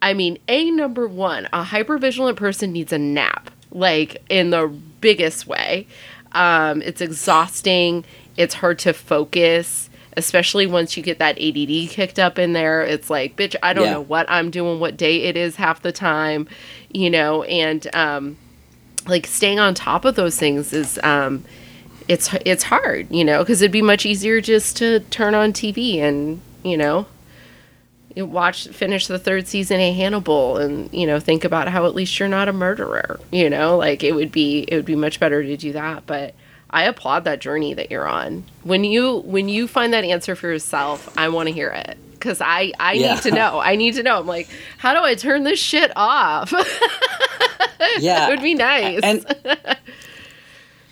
[0.01, 4.67] I mean, a number one, a hypervigilant person needs a nap, like in the
[5.01, 5.87] biggest way.
[6.33, 8.05] Um, it's exhausting.
[8.35, 12.83] It's hard to focus, especially once you get that ADD kicked up in there.
[12.83, 13.93] It's like, bitch, I don't Yeah.
[13.93, 16.47] know what I'm doing, what day it is half the time,
[16.93, 18.37] you know, and um,
[19.07, 21.43] like staying on top of those things is um,
[22.07, 25.97] it's it's hard, you know, because it'd be much easier just to turn on TV
[25.97, 27.05] and you know
[28.25, 32.17] watch finish the third season of Hannibal and you know think about how at least
[32.19, 35.43] you're not a murderer, you know, like it would be it would be much better
[35.43, 36.33] to do that, but
[36.69, 38.43] I applaud that journey that you're on.
[38.63, 42.41] When you when you find that answer for yourself, I want to hear it because
[42.41, 43.13] I I Yeah.
[43.13, 43.59] need to know.
[43.59, 44.19] I need to know.
[44.19, 46.53] I'm like, how do I turn this shit off?
[47.99, 48.99] Yeah, it would be nice.
[49.03, 49.25] and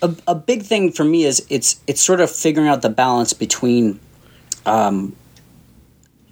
[0.02, 3.34] a, a big thing for me is it's it's sort of figuring out the balance
[3.34, 4.00] between
[4.66, 5.16] um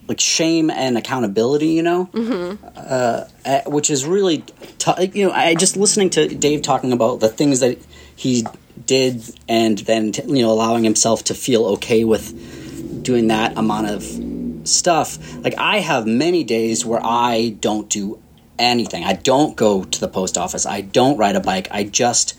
[0.08, 2.10] like shame and accountability you know?
[2.14, 2.66] Mm-hmm.
[2.76, 4.44] uh, uh, which is really
[4.78, 7.78] t- you know i just listening to dave talking about the things that
[8.16, 8.46] he
[8.86, 13.88] did and then t- you know allowing himself to feel okay with doing that amount
[13.88, 14.04] of
[14.68, 18.20] stuff like i have many days where i don't do
[18.60, 19.04] anything.
[19.04, 20.66] I don't go to the post office.
[20.66, 21.68] I don't ride a bike.
[21.72, 22.36] I just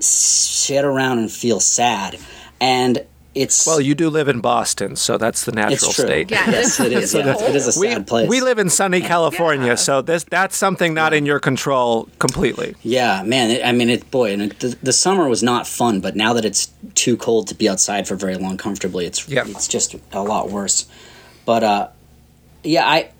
[0.00, 2.18] sit around and feel sad.
[2.60, 3.04] And
[3.42, 6.30] it's Well, you do live in Boston, so that's the natural it's true state.
[6.30, 7.48] Yeah, yes it is it's yeah.
[7.48, 9.74] it is a We, sad place we live in sunny California, Yeah.
[9.76, 12.74] so this that's something not in your control completely.
[12.82, 16.00] yeah man it, i mean it boy and it, the, the summer was not fun
[16.00, 19.46] but now that it's too cold to be outside for very long comfortably it's Yep.
[19.48, 20.86] it's just a lot worse
[21.44, 21.88] but uh
[22.64, 23.10] yeah i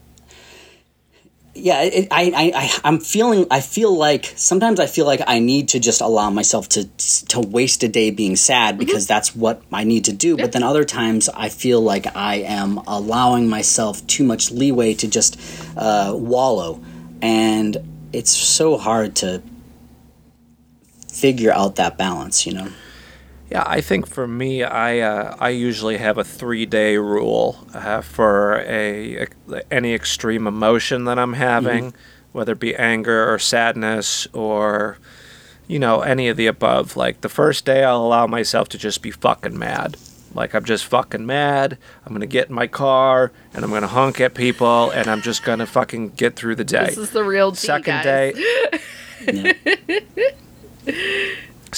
[1.59, 3.47] yeah, it, I, I, I, I'm feeling.
[3.51, 6.85] I feel like sometimes I feel like I need to just allow myself to
[7.27, 10.37] to waste a day being sad because that's what I need to do.
[10.37, 15.09] But then other times I feel like I am allowing myself too much leeway to
[15.09, 15.39] just
[15.77, 16.81] uh, wallow,
[17.21, 17.77] and
[18.13, 19.43] it's so hard to
[21.13, 22.47] figure out that balance.
[22.47, 22.69] You know.
[23.51, 28.03] Yeah, I think for me, I uh, I usually have a three day rule uh,
[28.03, 29.27] for a,
[29.71, 31.95] any extreme emotion that I'm having,
[32.33, 34.99] whether it be anger or sadness or
[35.67, 36.95] you know any of the above.
[36.97, 39.97] Like the first day, I'll allow myself to just be fucking mad.
[40.35, 41.79] Like I'm just fucking mad.
[42.05, 45.43] I'm gonna get in my car and I'm gonna honk at people and I'm just
[45.43, 46.85] gonna fucking get through the day.
[46.85, 48.35] this is the real Second guys.
[48.35, 48.81] day,
[50.87, 50.93] Yeah.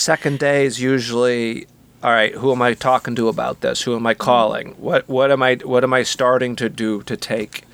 [0.01, 1.67] Second day is usually
[2.03, 3.83] all right who am i talking to about this?
[3.83, 4.71] Who am i calling?
[4.79, 7.65] What what am i what am i starting to do to take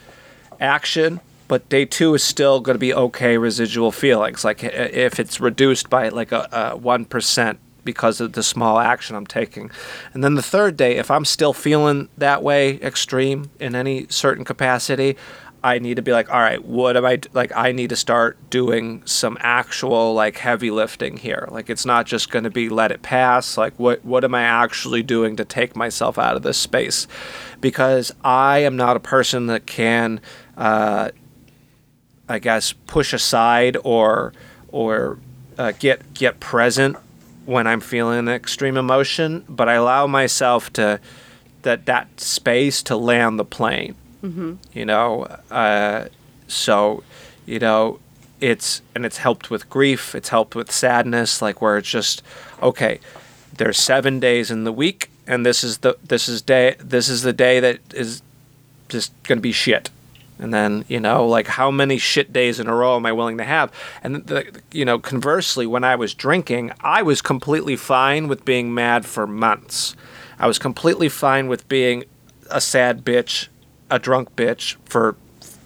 [0.60, 1.20] action?
[1.48, 4.44] But day two is still going to be okay residual feelings.
[4.44, 9.28] Like if it's reduced by like a, a 1% because of the small action i'm
[9.28, 9.70] taking.
[10.12, 14.44] And then the third day if i'm still feeling that way extreme in any certain
[14.44, 15.16] capacity
[15.66, 17.50] I need to be like, all right, what am I like?
[17.56, 21.48] I need to start doing some actual like heavy lifting here.
[21.50, 23.58] Like it's not just going to be let it pass.
[23.58, 27.08] Like what what am I actually doing to take myself out of this space?
[27.60, 30.20] Because I am not a person that can,
[30.56, 31.10] uh,
[32.28, 34.34] I guess, push aside or
[34.68, 35.18] or
[35.58, 36.96] uh, get get present
[37.44, 39.44] when I'm feeling extreme emotion.
[39.48, 41.00] But I allow myself to
[41.62, 43.96] that that space to land the plane
[44.72, 46.06] you know uh,
[46.48, 47.02] so
[47.44, 47.98] you know
[48.40, 52.22] it's and it's helped with grief it's helped with sadness like where it's just
[52.62, 53.00] okay
[53.56, 57.22] there's seven days in the week and this is the this is day this is
[57.22, 58.22] the day that is
[58.88, 59.90] just gonna be shit.
[60.38, 63.38] And then you know like how many shit days in a row am i willing
[63.38, 63.72] to have?
[64.02, 68.72] And the, you know conversely when i was drinking i was completely fine with being
[68.72, 69.96] mad for months.
[70.38, 72.04] I was completely fine with being
[72.50, 73.48] a sad bitch
[73.90, 75.16] a drunk bitch for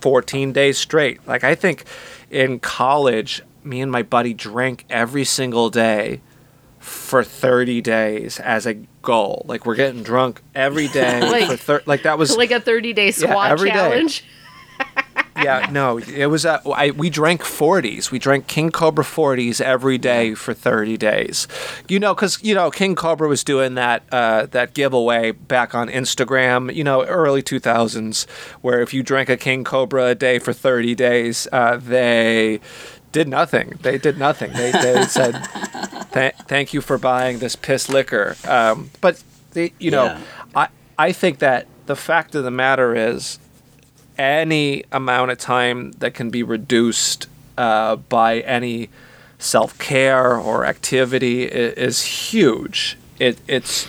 [0.00, 1.26] 14 days straight.
[1.26, 1.84] Like i think
[2.30, 6.20] in college me and my buddy drank every single day
[6.78, 9.44] for 30 days as a goal.
[9.46, 12.92] Like we're getting drunk every day Like- for thir- like that was like a 30
[12.94, 14.08] day squat every day.
[15.36, 16.44] Yeah, no, it was.
[16.44, 18.10] Uh, I, we drank 40s.
[18.10, 21.48] We drank King Cobra 40s every day for 30 days.
[21.88, 25.88] You know, because you know King Cobra was doing that uh, that giveaway back on
[25.88, 26.74] Instagram.
[26.74, 28.28] You know, early 2000s,
[28.60, 32.60] where if you drank a King Cobra a day for 30 days, uh, they
[33.12, 33.78] did nothing.
[33.82, 34.52] They did nothing.
[34.52, 35.32] They, they said,
[36.12, 39.22] "Th- "Thank you for buying this piss liquor." Um, but
[39.52, 40.20] they, you know, Yeah.
[40.54, 40.68] I
[40.98, 43.38] I think that the fact of the matter is
[44.20, 48.90] any amount of time that can be reduced uh, by any
[49.38, 52.98] self care or activity is, huge.
[53.18, 53.88] It, it's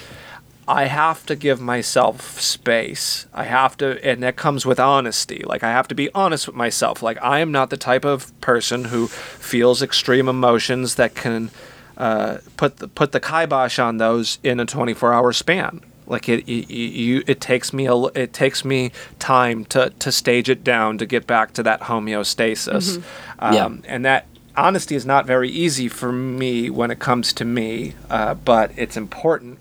[0.68, 3.26] I have to give myself space.
[3.34, 5.44] I have to, and that comes with honesty.
[5.46, 7.04] Like I have to be honest with myself.
[7.04, 11.52] Like I am not the type of person who feels extreme emotions that can
[11.98, 15.82] uh, put the, put the kibosh on those in a 24 hour span.
[16.12, 20.12] Like it, it, you, it takes me a, l- it takes me time to, to
[20.12, 23.02] stage it down to get back to that homeostasis,
[23.40, 23.70] um, Yeah.
[23.86, 28.34] and that honesty is not very easy for me when it comes to me, uh,
[28.34, 29.58] but it's important.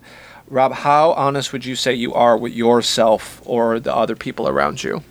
[0.49, 4.83] Rob, how honest would you say you are with yourself or the other people around
[4.83, 5.05] you?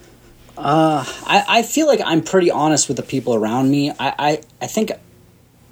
[0.57, 3.91] I, I feel like I'm pretty honest with the people around me.
[3.91, 4.91] I, I, I think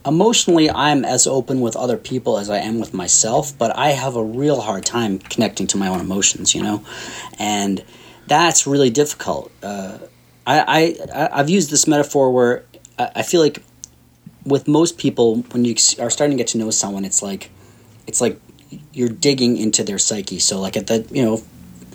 [0.07, 4.15] emotionally I'm as open with other people as I am with myself, but I have
[4.15, 6.83] a real hard time connecting to my own emotions, you know?
[7.37, 7.83] And
[8.25, 9.51] that's really difficult.
[9.61, 9.97] Uh,
[10.45, 12.63] I, I, I've used this metaphor where
[12.97, 13.61] I, feel like
[14.45, 17.51] with most people, when you are starting to get to know someone, it's like,
[18.07, 18.39] it's like
[18.93, 20.39] you're digging into their psyche.
[20.39, 21.43] So like at the, you know,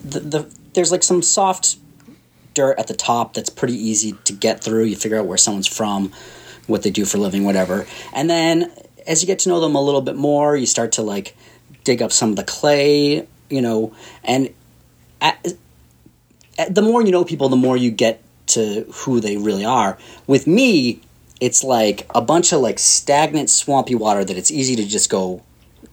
[0.05, 1.77] the, the there's like some soft
[2.55, 4.85] dirt at the top that's pretty easy to get through.
[4.85, 6.13] You figure out where someone's from,
[6.67, 7.87] what they do for a living, whatever.
[8.13, 8.73] And then
[9.07, 11.37] as you get to know them a little bit more, you start to like
[11.85, 13.95] dig up some of the clay, you know,
[14.25, 14.53] and
[15.21, 15.55] at,
[16.59, 19.99] at, the more you know people, the more you get to who they really are.
[20.27, 21.01] With me,
[21.41, 25.43] it's like a bunch of like stagnant, swampy water that it's easy to just go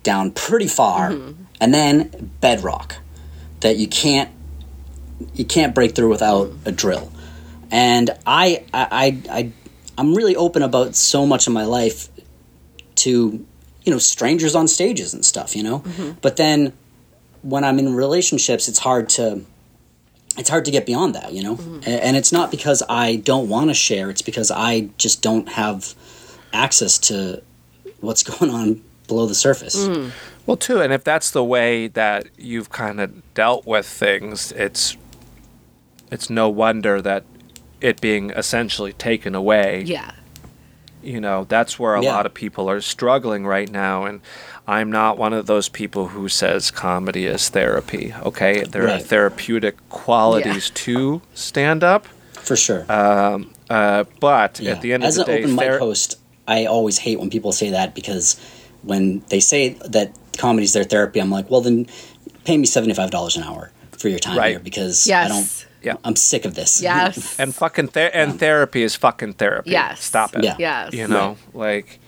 [0.03, 1.43] down pretty far, mm-hmm.
[1.59, 2.97] and then bedrock
[3.61, 4.30] that you can't
[5.34, 7.11] you can't break through without a drill.
[7.72, 9.51] And I, I, I,
[9.99, 12.07] I'm really open about so much of my life
[12.95, 13.45] to,
[13.83, 15.79] you know, strangers on stages and stuff, you know.
[15.79, 16.11] Mm-hmm.
[16.21, 16.71] But then
[17.41, 19.43] when I'm in relationships, it's hard to,
[20.37, 21.57] it's hard to get beyond that, you know.
[21.57, 21.81] Mm-hmm.
[21.85, 25.93] And it's not because I don't want to share; it's because I just don't have
[26.53, 27.43] access to
[27.99, 29.75] what's going on below the surface.
[29.75, 30.11] Mm.
[30.45, 34.95] Well, too, and if that's the way that you've kind of dealt with things, it's
[36.09, 37.25] it's no wonder that
[37.82, 39.84] it being essentially taken away.
[39.86, 40.11] Yeah.
[41.01, 42.13] You know, that's where a yeah.
[42.13, 44.05] lot of people are struggling right now.
[44.05, 44.21] And
[44.67, 48.13] I'm not one of those people who says comedy is therapy.
[48.13, 48.63] Okay.
[48.63, 49.01] There right.
[49.01, 50.75] are therapeutic qualities yeah.
[50.75, 52.05] to stand up.
[52.34, 52.91] For sure.
[52.91, 54.71] Um, uh, but yeah.
[54.71, 56.97] at the end As of the day, as an open ther- mic host, I always
[56.97, 58.39] hate when people say that because
[58.82, 61.88] when they say that comedy is their therapy, I'm like, well, then
[62.43, 64.51] pay me $75 an hour for your time right.
[64.51, 65.25] here because yes.
[65.25, 65.95] I don't yeah.
[66.03, 66.82] I'm sick of this.
[66.82, 67.39] Yes.
[67.39, 68.38] and fucking ther- and yeah.
[68.38, 69.71] therapy is fucking therapy.
[69.71, 70.03] Yes.
[70.03, 70.43] Stop it.
[70.43, 70.55] Yeah.
[70.59, 70.93] Yes.
[70.93, 71.86] You know, right.
[71.86, 71.99] like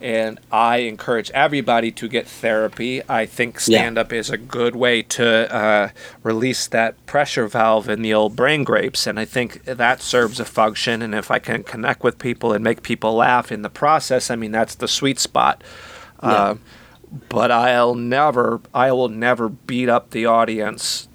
[0.00, 3.02] and I encourage everybody to get therapy.
[3.08, 4.18] I think stand up yeah.
[4.18, 5.88] is a good way to uh,
[6.22, 10.44] release that pressure valve in the old brain grapes, and I think that serves a
[10.44, 11.02] function.
[11.02, 14.36] And if I can connect with people and make people laugh in the process, I
[14.36, 15.62] mean that's the sweet spot.
[16.22, 16.28] Yeah.
[16.30, 16.54] Uh,
[17.28, 21.08] but I'll never, I will never beat up the audience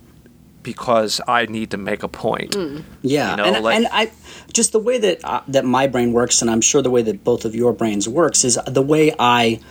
[0.65, 2.51] because I need to make a point.
[2.51, 2.83] Mm.
[3.03, 4.11] Yeah, you know, and, like, and I
[4.51, 7.23] just the way that uh, that my brain works, and I'm sure the way that
[7.23, 9.61] both of your brains works is the way I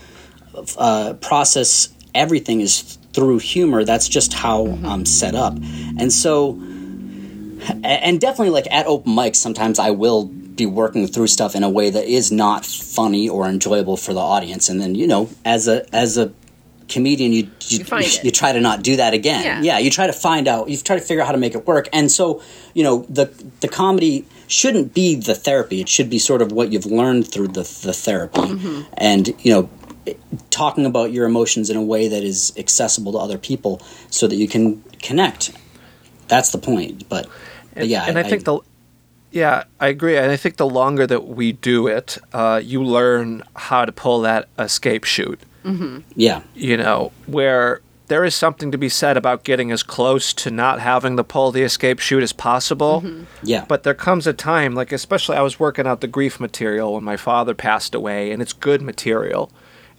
[0.78, 3.84] uh, process everything is through humor.
[3.84, 4.86] That's just how mm-hmm.
[4.86, 5.54] I'm set up,
[5.98, 6.52] and so
[7.82, 11.70] and definitely like at open mics, sometimes I will be working through stuff in a
[11.70, 15.66] way that is not funny or enjoyable for the audience, and then you know as
[15.66, 16.32] a as a
[16.94, 19.44] comedian, you you, you, you, try to not do that again.
[19.44, 19.60] Yeah.
[19.60, 21.66] yeah, you try to find out, you try to figure out how to make it
[21.66, 21.88] work.
[21.92, 22.42] And so,
[22.72, 23.26] you know, the
[23.60, 25.80] the comedy shouldn't be the therapy.
[25.80, 28.82] It should be sort of what you've learned through the the therapy, mm-hmm.
[28.96, 30.14] and you know,
[30.48, 34.36] talking about your emotions in a way that is accessible to other people, so that
[34.36, 35.52] you can connect.
[36.28, 37.06] That's the point.
[37.10, 38.60] But, and, but yeah, and I, I think I, the
[39.34, 40.16] yeah, I agree.
[40.16, 44.20] And I think the longer that we do it, uh, you learn how to pull
[44.20, 45.40] that escape chute.
[45.64, 46.00] Mm-hmm.
[46.16, 46.42] Yeah.
[46.54, 50.80] You know, where there is something to be said about getting as close to not
[50.80, 53.00] having to pull the escape chute as possible.
[53.02, 53.24] Mm-hmm.
[53.42, 53.64] Yeah.
[53.66, 57.04] But there comes a time, like, especially I was working out the grief material when
[57.04, 59.50] my father passed away, and it's good material.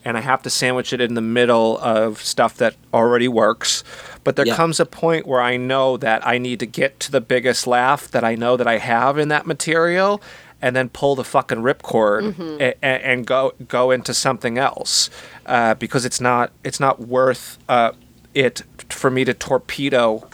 [0.04, 3.84] And I have to sandwich it in the middle of stuff that already works.
[4.24, 4.56] But there yeah.
[4.56, 8.08] comes a point where I know that I need to get to the biggest laugh
[8.12, 10.22] that I know that I have in that material
[10.62, 12.62] and then pull the fucking ripcord mm-hmm.
[12.62, 15.10] and, and, go go into something else
[15.46, 17.92] uh, because it's not it's not worth uh,
[18.34, 20.28] it for me to torpedo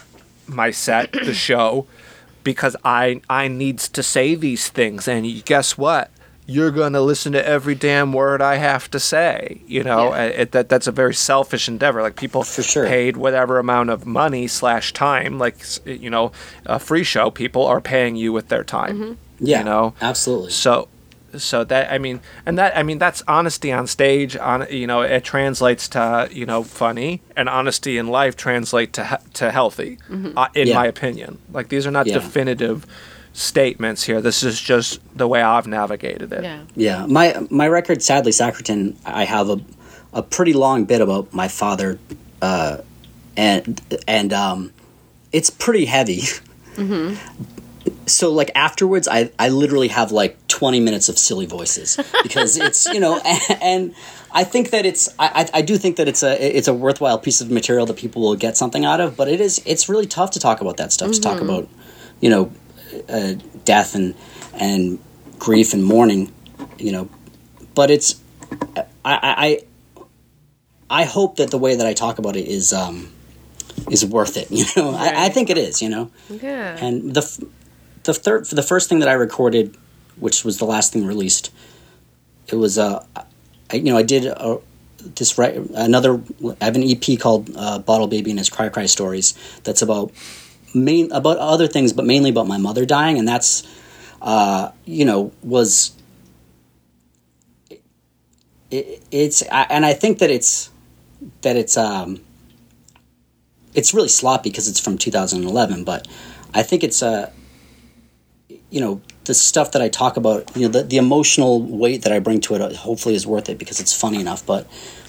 [0.46, 1.86] my set the show
[2.44, 6.10] because I I needs to say these things and guess what
[6.46, 9.62] you're going to listen to every damn word I have to say.
[9.66, 10.24] You know, yeah.
[10.24, 12.02] it, that that's a very selfish endeavor.
[12.02, 12.86] Like people For sure.
[12.86, 16.32] paid whatever amount of money slash time, like you know,
[16.66, 17.30] a free show.
[17.30, 18.98] People are paying you with their time.
[18.98, 19.12] Mm-hmm.
[19.44, 20.50] Yeah, you know, absolutely.
[20.50, 20.88] So,
[21.36, 24.36] so that I mean, and that I mean, that's honesty on stage.
[24.36, 29.20] On you know, it translates to you know funny, and honesty in life translate to
[29.34, 30.36] to healthy, mm-hmm.
[30.36, 30.74] uh, in yeah.
[30.74, 31.38] my opinion.
[31.52, 32.14] Like these are not yeah.
[32.14, 32.86] definitive
[33.32, 34.20] statements here.
[34.20, 36.42] This is just the way I've navigated it.
[36.42, 36.64] Yeah.
[36.74, 37.06] Yeah.
[37.06, 38.96] My my record, sadly, Sacritan.
[39.04, 39.60] I have a
[40.12, 41.98] a pretty long bit about my father,
[42.40, 42.78] uh,
[43.36, 44.72] and and um,
[45.32, 46.22] it's pretty heavy.
[46.76, 47.48] Mm-hmm
[48.06, 52.86] so like afterwards i i literally have like 20 minutes of silly voices because it's
[52.86, 53.94] you know and, and
[54.34, 57.40] I think that it's I, I do think that it's a it's a worthwhile piece
[57.40, 60.30] of material that people will get something out of but it is it's really tough
[60.32, 61.68] to talk about that stuff to talk about
[62.20, 62.52] you know
[63.08, 64.14] uh, death and
[64.54, 64.98] and
[65.38, 66.32] grief and mourning
[66.78, 67.08] you know
[67.74, 68.20] but it's
[68.76, 69.60] I I
[70.88, 73.12] I hope that the way that I talk about it is um
[73.90, 74.94] is worth it you know?
[74.94, 76.10] I, I think it is you know?
[76.30, 76.76] Yeah.
[76.80, 77.46] and the
[78.04, 79.76] the third the first thing that I recorded,
[80.16, 81.52] which was the last thing released,
[82.48, 83.04] it was uh,
[83.72, 84.58] you know I did uh
[85.16, 86.22] this right another
[86.60, 89.34] I have an EP called uh, Bottle Baby and His Cry Cry Stories
[89.64, 90.12] that's about
[90.74, 93.66] main about other things, but mainly about my mother dying, and that's
[94.20, 95.92] uh, you know was
[98.70, 100.70] it, it's and I think that it's
[101.42, 102.20] that it's um
[103.74, 106.06] it's really sloppy because it's from 2011, but
[106.54, 107.30] I think it's uh
[108.72, 112.12] you know the stuff that I talk about, you know, the, the emotional weight that
[112.12, 114.44] I bring to it, uh, hopefully is worth it because it's funny enough.
[114.44, 114.66] But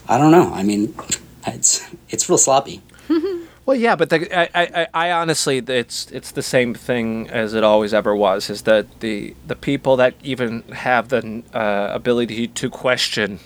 [0.07, 0.53] I don't know.
[0.53, 0.93] I mean,
[1.47, 2.81] it's it's real sloppy.
[3.65, 7.63] Well, yeah, but the, I, I, I honestly, it's it's the same thing as it
[7.63, 8.49] always ever was.
[8.49, 13.39] Is that the the people that even have the uh, ability to question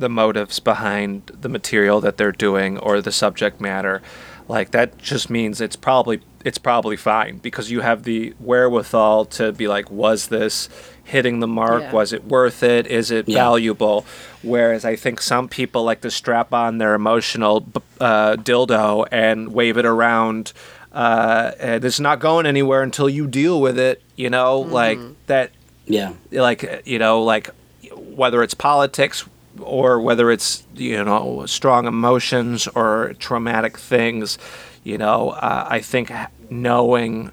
[0.00, 4.02] the motives behind the material that they're doing or the subject matter,
[4.48, 9.52] like that just means it's probably it's probably fine because you have the wherewithal to
[9.52, 10.68] be like, was this
[11.04, 11.82] hitting the mark?
[11.82, 11.92] Yeah.
[11.92, 12.86] Was it worth it?
[12.86, 13.38] Is it Yeah.
[13.44, 14.04] valuable?
[14.42, 17.64] Whereas I think some people like to strap on their emotional
[18.00, 20.52] uh, dildo and wave it around.
[20.92, 24.02] Uh, and it's not going anywhere until you deal with it.
[24.16, 25.50] You know, like that.
[25.86, 27.50] Yeah, Like you know, like
[27.94, 29.24] whether it's politics
[29.60, 34.38] or whether it's you know strong emotions or traumatic things.
[34.84, 36.10] You know, uh, I think
[36.50, 37.30] knowing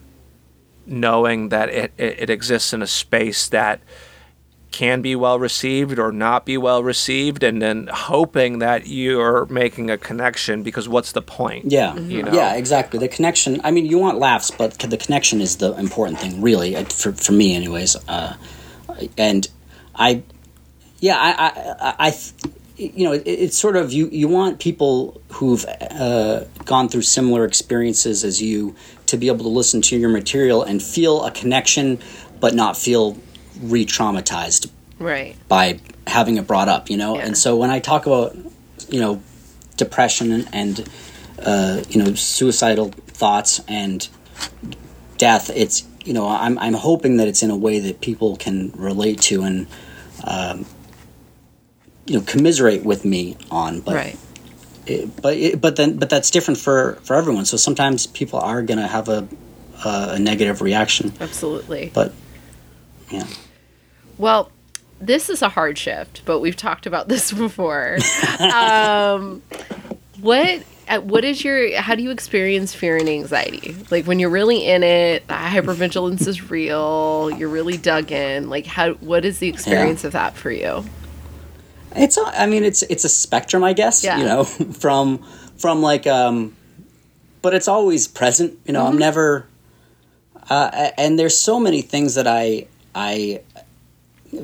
[0.86, 3.80] knowing that it, it, exists in a space that
[4.72, 9.90] can be well received or not be well received, and then hoping that you're making
[9.90, 11.66] a connection because what's the point?
[11.66, 12.34] yeah, You know?
[12.34, 13.00] yeah, exactly.
[13.00, 13.62] The connection.
[13.64, 17.14] I mean, you want laughs, but the connection is the important thing, really, uh, for
[17.14, 17.96] for me, anyways.
[18.08, 18.36] Uh,
[19.18, 19.48] and
[19.96, 20.24] I,
[21.00, 22.14] yeah, I, I, I, I
[22.78, 24.10] you know, it, it's sort of you.
[24.10, 28.76] You want people who've uh, gone through similar experiences as you
[29.08, 32.00] to be able to listen to your material and feel a connection,
[32.40, 33.18] but not feel
[33.62, 34.70] re-traumatized
[35.00, 35.36] right.
[35.48, 37.18] by having it brought up, you know.
[37.18, 37.26] Yeah.
[37.26, 38.36] And so when I talk about,
[38.88, 39.22] you know,
[39.78, 40.88] depression and
[41.44, 44.08] uh, you know suicidal thoughts and
[45.18, 48.72] death, it's you know I'm I'm hoping that it's in a way that people can
[48.76, 49.68] relate to and
[50.24, 50.66] um,
[52.10, 53.82] you know commiserate with me on.
[53.82, 54.20] But right.
[54.88, 57.46] it, but it, but then but that's different for for everyone.
[57.46, 59.28] So sometimes people are gonna have a
[59.86, 61.92] a, a negative reaction, Absolutely.
[61.94, 62.14] but
[63.12, 63.28] yeah.
[64.18, 64.52] Well,
[65.00, 67.98] this is a hard shift, but we've talked about this before.
[68.40, 69.42] um,
[70.20, 70.64] what
[71.04, 73.76] what is your how do you experience fear and anxiety?
[73.92, 77.30] Like when you're really in it, the hypervigilance is real.
[77.38, 78.50] You're really dug in.
[78.50, 80.84] Like how what is the experience of that for you?
[81.96, 84.18] It's a, I mean it's it's a spectrum I guess Yeah.
[84.20, 84.44] you know
[84.84, 85.20] from
[85.58, 86.56] from like um
[87.42, 89.48] but it's always present you know I'm never
[90.50, 93.42] uh, and there's so many things that I I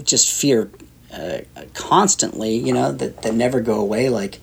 [0.03, 0.69] just fear
[1.13, 1.39] uh,
[1.73, 4.39] constantly you know that that never go away like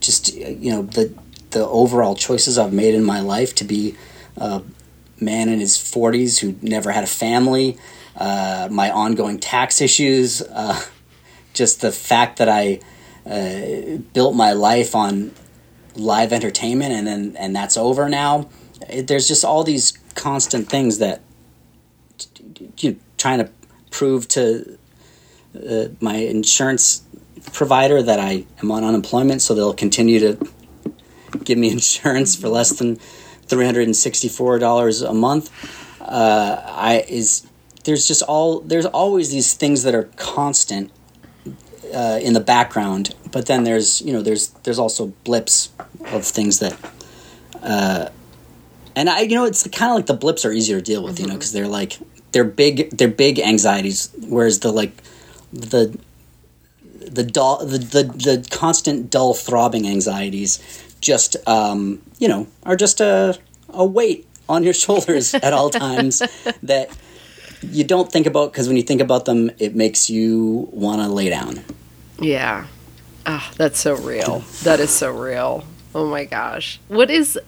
[0.00, 1.12] just you know the
[1.50, 3.96] the overall choices I've made in my life to be
[4.36, 4.62] a
[5.20, 7.78] man in his 40s who never had a family
[8.16, 10.78] uh, my ongoing tax issues uh,
[11.56, 12.80] just the fact that I
[13.28, 15.32] uh, built my life on
[15.96, 18.48] live entertainment and then and that's over now.
[18.88, 21.22] It, there's just all these constant things that
[22.78, 23.50] you know, trying to
[23.90, 24.78] prove to
[25.68, 27.02] uh, my insurance
[27.52, 30.48] provider that I am on unemployment, so they'll continue to
[31.44, 35.50] give me insurance for less than three hundred and sixty four dollars a month.
[36.00, 37.46] Uh, I is
[37.84, 40.92] there's just all there's always these things that are constant
[41.96, 45.70] uh, in the background, but then there's you know there's there's also blips
[46.12, 46.76] of things that,
[47.62, 48.10] uh,
[48.94, 51.18] and I you know it's kind of like the blips are easier to deal with,
[51.18, 51.98] you know, because they're like
[52.32, 54.92] they're big they're big anxieties, whereas the like
[55.54, 55.98] the
[57.00, 60.60] the dull the, the the constant dull throbbing anxieties
[61.00, 63.38] just um, you know are just a
[63.70, 66.18] a weight on your shoulders at all times
[66.62, 66.90] that
[67.62, 71.08] you don't think about because when you think about them it makes you want to
[71.08, 71.64] lay down
[72.18, 72.66] Yeah.
[73.26, 74.44] Ah, that's so real.
[74.62, 75.64] That is so real.
[75.94, 76.78] Oh my gosh.
[76.88, 77.38] What is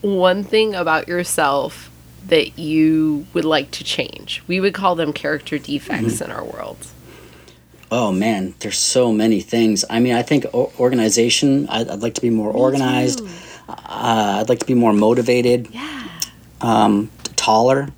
[0.00, 1.90] one thing about yourself
[2.28, 4.42] that you would like to change?
[4.46, 6.24] We would call them character defects Mm-hmm.
[6.24, 6.86] in our world.
[7.90, 9.84] Oh man, there's so many things.
[9.90, 11.68] I mean, I think organization.
[11.68, 13.20] I'd, I'd like to be more organized.
[13.68, 13.76] Uh,
[14.40, 16.08] I'd like to be more motivated, Yeah.
[16.62, 17.90] um, taller.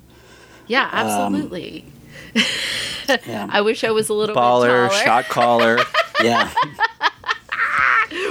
[0.67, 1.85] Yeah, absolutely.
[3.25, 5.03] Yeah, I wish I was a little Baller, bit taller.
[5.05, 5.79] shot caller,
[6.23, 6.51] yeah.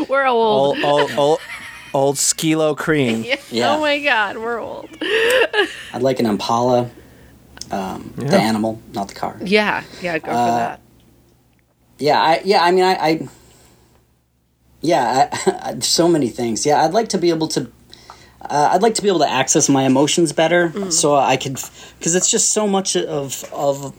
[0.08, 0.78] We're old.
[0.78, 1.40] old, old, old,
[1.92, 3.24] old skilo cream.
[3.50, 3.74] Yeah.
[3.76, 4.88] Oh my god, we're old.
[5.92, 6.90] I'd like an Impala.
[7.70, 9.36] Um, The animal, not the car.
[9.42, 10.80] Yeah, yeah, go for Uh, that.
[11.98, 13.28] Yeah, I yeah, I mean, I, I
[14.80, 16.66] yeah, I, I, so many things.
[16.66, 17.70] Yeah, I'd like to be able to.
[18.42, 21.54] Uh, I'd like to be able to access my emotions better, so I could,
[21.98, 23.94] because it's just so much of of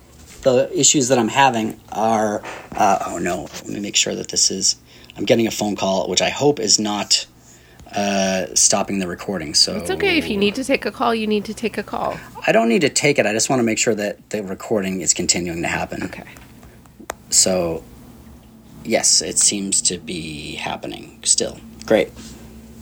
[0.46, 2.42] the issues that I'm having are.
[2.72, 3.42] Uh, oh no!
[3.44, 4.78] Let me make sure that this is.
[5.18, 7.26] I'm getting a phone call, which I hope is not
[7.96, 9.54] uh, stopping the recording.
[9.54, 11.14] So It's okay if you need to take a call.
[11.16, 12.18] You need to take a call.
[12.48, 13.26] I don't need to take it.
[13.26, 16.04] I just want to make sure that the recording is continuing to happen.
[16.04, 16.26] Okay.
[17.30, 17.84] So,
[18.84, 21.58] yes, it seems to be happening still.
[21.86, 22.10] Great.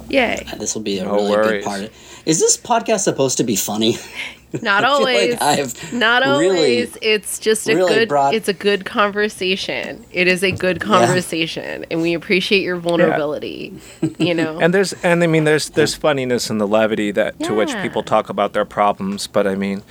[0.10, 0.46] Yay.
[0.60, 1.52] This will be a No really worries.
[1.52, 1.92] good part.
[2.26, 3.98] Is this podcast supposed to be funny?
[4.62, 5.32] Not always.
[5.34, 6.98] like I've Not really- always.
[7.02, 8.10] It's just a really good.
[8.10, 10.06] brought- It's a good conversation.
[10.12, 13.74] It is a good conversation, and we appreciate your vulnerability.
[14.20, 14.60] You know.
[14.64, 18.04] And there's and I mean there's there's funniness in the levity that to which people
[18.04, 19.82] talk about their problems, but I mean,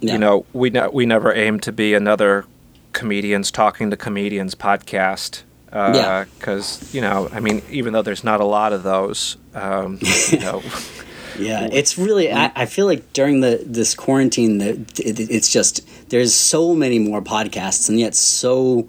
[0.00, 0.12] Yeah.
[0.14, 2.44] you know, we ne- we never aim to be another
[2.92, 5.42] comedians talking to comedians podcast.
[5.72, 6.24] Uh, Yeah.
[6.38, 9.98] Because you know, I mean, even though there's not a lot of those, um,
[10.30, 10.62] you know,
[11.38, 12.32] Yeah, it's really.
[12.32, 16.98] I, I feel like during the this quarantine, the, it, it's just there's so many
[16.98, 18.88] more podcasts, and yet so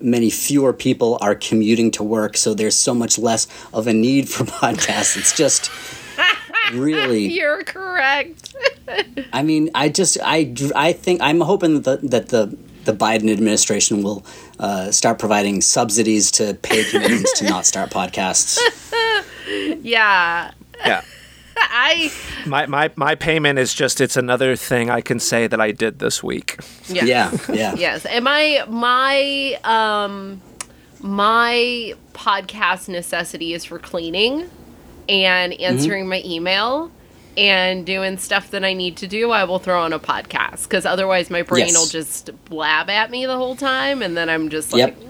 [0.00, 2.36] many fewer people are commuting to work.
[2.36, 5.16] So there's so much less of a need for podcasts.
[5.16, 5.70] It's just
[6.72, 7.26] really.
[7.32, 8.54] You're correct.
[9.32, 13.30] I mean, I just I I think I'm hoping that the, that the the Biden
[13.30, 14.24] administration will
[14.58, 18.58] uh, start providing subsidies to pay comedians to not start podcasts.
[19.82, 20.52] Yeah.
[20.84, 21.02] yeah.
[21.62, 22.10] I.
[22.46, 25.98] My, my my payment is just it's another thing I can say that I did
[25.98, 26.58] this week.
[26.88, 27.04] Yeah.
[27.04, 28.06] Yeah, yeah, Yes.
[28.06, 30.40] And my my um
[31.00, 34.48] my podcast necessity is for cleaning
[35.08, 36.90] and answering my email
[37.36, 39.30] and doing stuff that I need to do.
[39.30, 41.76] I will throw on a podcast because otherwise my brain Yes.
[41.78, 44.96] will just blab at me the whole time, and then I'm just like.
[44.98, 45.09] Yep.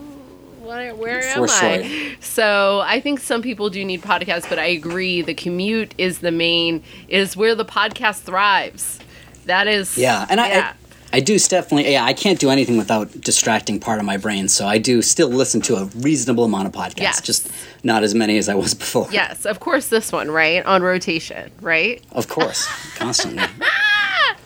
[0.71, 2.17] Where, where am For I?
[2.21, 6.31] So I think some people do need podcasts, but I agree the commute is the
[6.31, 9.01] main is where the podcast thrives.
[9.47, 10.73] That is Yeah, and I, yeah.
[11.13, 11.91] I, I do definitely.
[11.91, 14.47] Yeah, I can't do anything without distracting part of my brain.
[14.47, 17.21] So I do still listen to a reasonable amount of podcasts, Yes.
[17.21, 17.51] just
[17.83, 19.09] not as many as I was before.
[19.11, 20.65] Yes, of course, this one, right?
[20.65, 22.01] On rotation, right?
[22.13, 22.65] of course,
[22.97, 23.43] constantly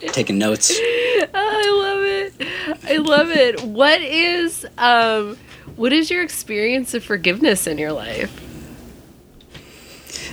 [0.07, 0.71] taking notes.
[0.79, 2.81] I love it.
[2.89, 3.61] I love it.
[3.63, 5.37] What is um
[5.75, 8.31] what is your experience of forgiveness in your life?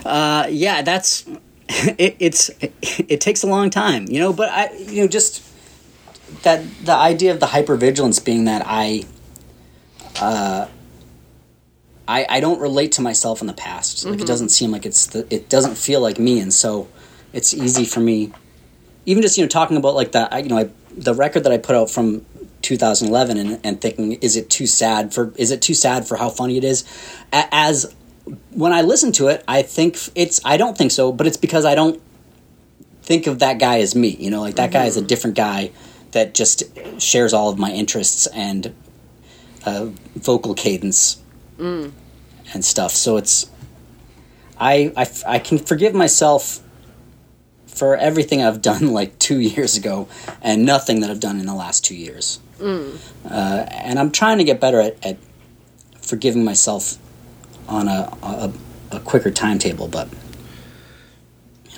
[0.04, 1.26] Uh, yeah, that's
[1.68, 2.72] it, it's it,
[3.08, 4.32] it takes a long time, you know.
[4.32, 5.42] But I, you know, just
[6.42, 9.04] that the idea of the hypervigilance being that I,
[10.20, 10.66] uh,
[12.08, 14.04] I I don't relate to myself in the past.
[14.04, 16.88] Like it doesn't seem like it's the it doesn't feel like me, and so
[17.32, 18.32] it's easy for me.
[19.06, 21.52] Even just you know talking about like the I- you know I, the record that
[21.52, 22.24] I put out from
[22.62, 26.28] 2011 and, and thinking is it too sad for is it too sad for how
[26.28, 26.84] funny it is
[27.32, 27.94] as
[28.50, 30.40] when I listen to it, I think it's.
[30.44, 32.00] I don't think so, but it's because I don't
[33.02, 34.08] think of that guy as me.
[34.08, 35.72] You know, like that guy is a different guy
[36.12, 36.62] that just
[37.00, 38.74] shares all of my interests and
[39.64, 41.20] uh, vocal cadence
[42.52, 42.92] and stuff.
[42.92, 43.50] So it's.
[44.58, 46.60] I, I I can forgive myself
[47.66, 50.08] for everything I've done like two years ago
[50.40, 52.38] and nothing that I've done in the last two years.
[52.60, 55.16] Uh, and I'm trying to get better at, at
[56.00, 56.96] forgiving myself
[57.68, 58.52] on a, a
[58.92, 60.08] a quicker timetable, but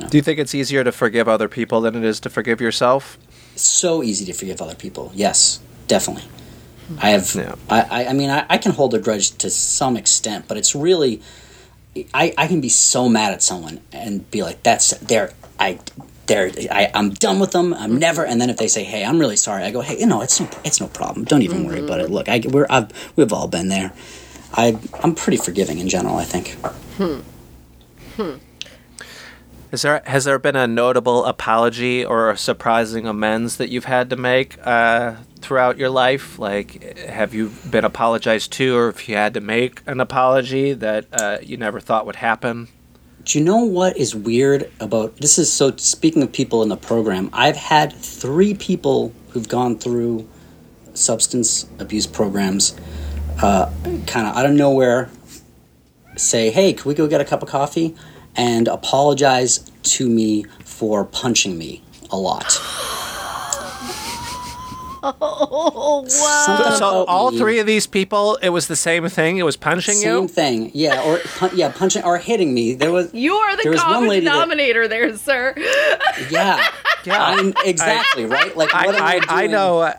[0.09, 3.19] Do you think it's easier to forgive other people than it is to forgive yourself?
[3.57, 5.13] so easy to forgive other people.
[5.15, 6.25] Yes, definitely.
[7.01, 7.33] I have.
[7.37, 7.55] Yeah.
[7.71, 8.07] I, I.
[8.09, 11.23] I mean, I, I can hold a grudge to some extent, but it's really.
[12.13, 15.79] I, I can be so mad at someone and be like, "That's they're I."
[16.27, 17.75] They're, I, I'm done with them.
[17.75, 18.25] I'm never.
[18.25, 20.41] And then if they say, "Hey, I'm really sorry," I go, "Hey, you know, it's
[20.41, 21.25] no, it's no problem.
[21.25, 22.11] Don't even worry about it.
[22.11, 23.93] Look, I, we're, I've, we've all been there.
[24.55, 26.17] I, I'm pretty forgiving in general.
[26.17, 26.53] I think.
[26.97, 27.21] Hmm.
[28.17, 28.37] Hmm.
[29.75, 34.09] Is there has there been a notable apology or a surprising amends that you've had
[34.11, 36.39] to make uh, throughout your life?
[36.39, 41.07] Like, have you been apologized to, or if you had to make an apology that
[41.13, 42.69] uh, you never thought would happen?
[43.25, 45.39] Do you know what is weird about this?
[45.39, 50.29] Is so speaking of people in the program, I've had three people who've gone through
[50.93, 52.77] substance abuse programs,
[53.43, 53.73] uh,
[54.07, 55.11] kind of out of nowhere,
[56.17, 57.95] say, "Hey, can we go get a cup of coffee?"
[58.37, 62.61] and apologize to me for punching me a lot.
[65.07, 66.09] Oh, wow.
[66.09, 69.37] Something So all three of these people, it was the same thing.
[69.39, 70.19] It was punching Same you.
[70.21, 72.75] Same thing, yeah, or pun- yeah, punching or hitting me.
[72.75, 75.55] There was You are the common lady that- denominator there, sir.
[76.31, 76.67] yeah,
[77.05, 77.23] Yeah.
[77.23, 78.57] I'm exactly right.
[78.57, 79.81] Like I, what am I, I, I know.
[79.81, 79.93] uh,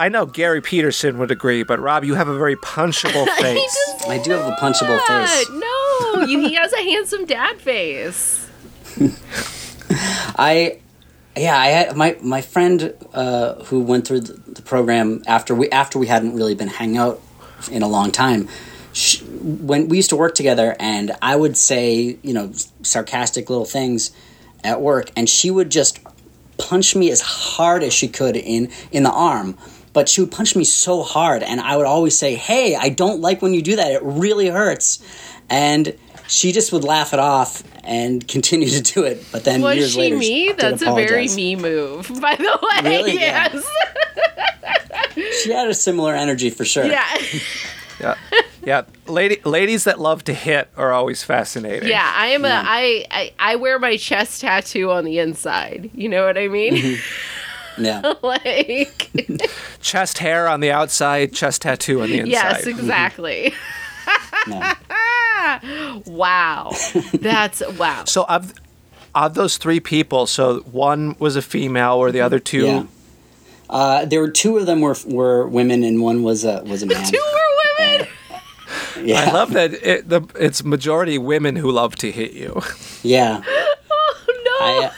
[0.00, 4.02] I know Gary Peterson would agree, but Rob, you have a very punchable face.
[4.08, 5.50] I do have a punchable face.
[5.50, 8.48] No, you, he has a handsome dad face.
[10.38, 10.78] I,
[11.36, 15.70] yeah, I had my my friend uh, who went through the, the program after we
[15.70, 17.20] after we hadn't really been hanging out
[17.70, 18.48] in a long time.
[18.92, 22.52] She, when we used to work together, and I would say you know
[22.82, 24.12] sarcastic little things
[24.62, 26.00] at work, and she would just
[26.58, 29.56] punch me as hard as she could in in the arm.
[29.94, 33.20] But she would punch me so hard, and I would always say, "Hey, I don't
[33.20, 33.90] like when you do that.
[33.90, 35.02] It really hurts."
[35.48, 35.96] And
[36.32, 39.24] she just would laugh it off and continue to do it.
[39.30, 40.46] But then Was years she later, me?
[40.48, 42.90] did That's a very me move, by the way.
[42.90, 43.14] Really?
[43.14, 43.50] Yeah.
[43.52, 45.42] Yes.
[45.42, 46.86] She had a similar energy for sure.
[46.86, 47.06] Yeah.
[48.00, 48.14] Yeah,
[48.64, 48.82] yeah.
[49.06, 51.88] Lady, ladies that love to hit are always fascinating.
[51.88, 55.90] Yeah, I am a I, I I wear my chest tattoo on the inside.
[55.94, 56.74] You know what I mean?
[56.74, 57.28] Mm-hmm.
[57.78, 58.12] Yeah.
[58.22, 59.10] like
[59.80, 62.30] chest hair on the outside, chest tattoo on the inside.
[62.30, 63.54] Yes, exactly.
[64.48, 64.74] Yeah.
[66.06, 66.72] wow.
[67.12, 68.04] That's wow.
[68.04, 68.54] So of
[69.14, 72.64] of those three people, so one was a female, or the other two.
[72.64, 72.84] Yeah.
[73.68, 76.86] Uh, there were two of them were were women, and one was a was a
[76.86, 77.04] man.
[77.04, 78.08] Two were women.
[79.02, 79.20] yeah.
[79.20, 82.60] I love that it, the, it's majority women who love to hit you.
[83.02, 83.42] Yeah.
[83.94, 84.66] Oh no.
[84.66, 84.92] I, uh,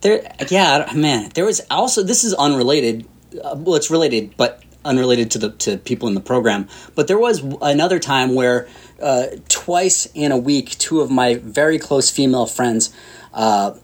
[0.00, 1.30] there, yeah, man.
[1.34, 3.06] There was also this is unrelated.
[3.32, 6.68] Uh, well, it's related, but unrelated to the to people in the program.
[6.94, 8.68] But there was another time where
[9.00, 12.92] uh, twice in a week, two of my very close female friends.
[13.32, 13.74] Uh,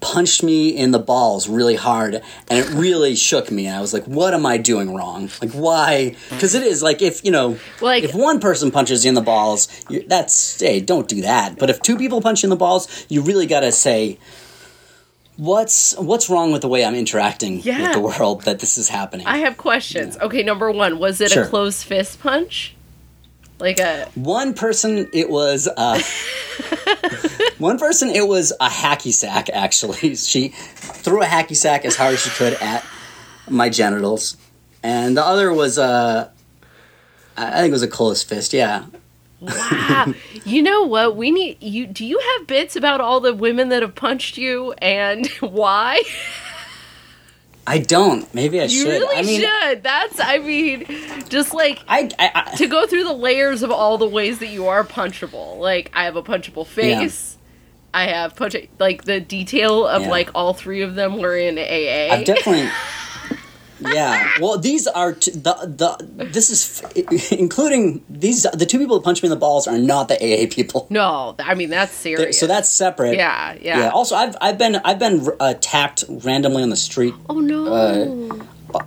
[0.00, 3.92] punched me in the balls really hard and it really shook me and i was
[3.94, 7.56] like what am i doing wrong like why because it is like if you know
[7.80, 9.68] Like- if one person punches you in the balls
[10.08, 13.22] that's hey don't do that but if two people punch you in the balls you
[13.22, 14.18] really got to say
[15.36, 17.82] what's what's wrong with the way i'm interacting Yeah.
[17.82, 20.16] with the world that this is happening I have questions.
[20.18, 21.44] Okay, number one, was it Sure.
[21.44, 22.74] a closed fist punch?
[23.58, 26.00] Like a one person it was uh
[27.58, 32.14] one person it was a hacky sack actually she threw a hacky sack as hard
[32.14, 32.84] as she could at
[33.48, 34.36] my genitals
[34.82, 36.28] and the other was uh
[37.36, 38.84] i think it was a closed fist yeah
[39.42, 40.14] wow.
[40.44, 41.16] you know what?
[41.16, 41.86] We need you.
[41.86, 46.02] Do you have bits about all the women that have punched you and why?
[47.64, 49.82] i don't maybe i You should really i mean should.
[49.84, 50.18] That's.
[50.18, 50.84] I mean,
[51.28, 54.48] just like I, I, I to go through the layers of all the ways that
[54.48, 55.58] you are punchable.
[55.58, 57.38] Like I have a punchable face.
[57.94, 60.08] I have punch like the detail of Yeah.
[60.08, 62.12] like all three of them were in AA.
[62.14, 62.68] I've definitely.
[63.82, 64.30] Yeah.
[64.40, 66.24] Well, these are t- the the.
[66.32, 68.42] This is f- including these.
[68.44, 70.86] The two people that punch me in the balls are not the AA people.
[70.90, 72.38] no, I mean that's They're- serious.
[72.40, 73.16] So that's separate.
[73.16, 73.78] yeah, yeah.
[73.78, 73.88] Yeah.
[73.90, 78.40] Also, I've I've been I've been uh, attacked randomly on the street oh no.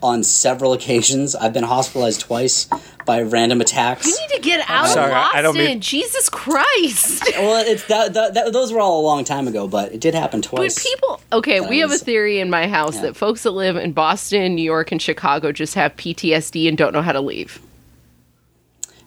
[0.04, 1.36] On several occasions.
[1.36, 2.68] I've been hospitalized twice
[3.06, 4.08] by random attacks.
[4.08, 5.40] you need to get out Sorry, of I- Boston.
[5.40, 7.24] I don't mean- Jesus Christ.
[7.38, 10.16] well, it's that, that, that those were all a long time ago, but it did
[10.16, 10.84] happen But twice.
[10.84, 13.02] people, okay, we have a theory in my house Yeah.
[13.04, 16.94] that folks that live in Boston, New York, and Chicago just have PTSD and don't
[16.94, 17.60] know how to leave.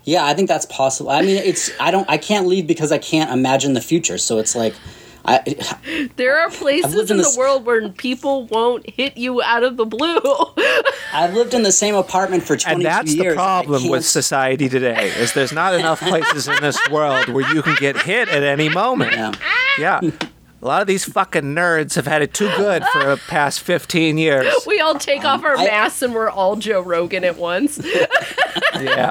[0.04, 1.10] yeah, I think that's possible.
[1.10, 4.18] I mean, it's I don't I can't leave because I can't imagine the future.
[4.18, 4.74] So it's like.
[5.24, 9.62] I, There are places in, in the this- world where people won't hit you out
[9.62, 10.20] of the blue.
[11.12, 13.32] I've lived in the same apartment for 22 And that's years.
[13.32, 17.62] the problem with society today is there's not enough places in this world where you
[17.62, 19.12] can get hit at any moment.
[19.12, 19.32] Yeah.
[19.78, 20.00] Yeah.
[20.60, 24.18] A lot of these fucking nerds have had it too good for the past 15
[24.18, 24.52] years.
[24.66, 27.80] we all take off our I- masks and we're all Joe Rogan at once.
[28.80, 29.10] Yeah.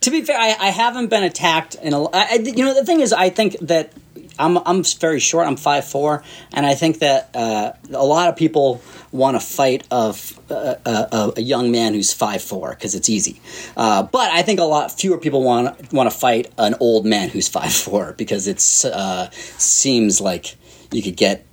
[0.00, 2.02] To be fair, I, I haven't been attacked in a.
[2.04, 3.92] I, I- you know, the thing is, I think that
[4.38, 5.46] I'm I'm very short.
[5.46, 6.22] I'm five four,
[6.52, 11.32] and I think that uh, a lot of people want to fight of uh, a,
[11.36, 13.40] a young man who's five four because it's easy.
[13.76, 17.28] Uh, but I think a lot fewer people want want to fight an old man
[17.28, 18.62] who's five four because it
[18.92, 20.56] uh, seems like
[20.90, 21.46] you could get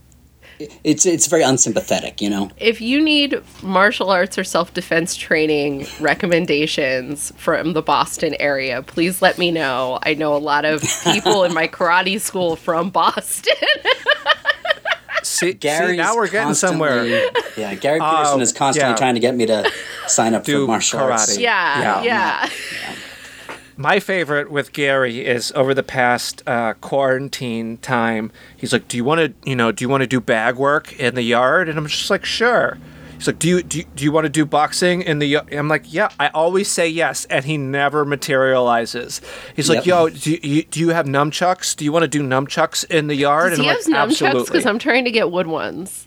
[0.83, 2.49] it's it's very unsympathetic, you know.
[2.57, 9.21] If you need martial arts or self defense training recommendations from the Boston area, please
[9.21, 9.99] let me know.
[10.03, 13.53] I know a lot of people in my karate school from Boston.
[15.21, 17.05] See, Gary, see, now we're getting somewhere.
[17.55, 18.95] Yeah, Gary Peterson Uh, is constantly yeah.
[18.97, 19.69] trying to get me to
[20.07, 21.37] sign up Do for martial arts.
[21.37, 21.39] karate.
[21.41, 22.03] yeah, Yeah.
[22.03, 22.49] yeah.
[23.79, 28.29] My favorite with Gary is over the past uh, quarantine time.
[28.57, 30.91] He's like, "Do you want to, you know, do you want to do bag work
[30.99, 32.77] in the yard?" And I'm just like, "Sure."
[33.13, 35.45] He's like, "Do you do you, do you want to do boxing in the?" y-"
[35.53, 39.21] I'm like, "Yeah." I always say yes, and he never materializes.
[39.55, 39.85] He's like, Yep.
[39.85, 41.73] "Yo, do you, do you have nunchucks?
[41.73, 44.17] Do you want to do nunchucks in the yard?" Does and he I'm have like,
[44.33, 44.45] nunchucks?
[44.47, 46.05] Because I'm trying to get wood ones.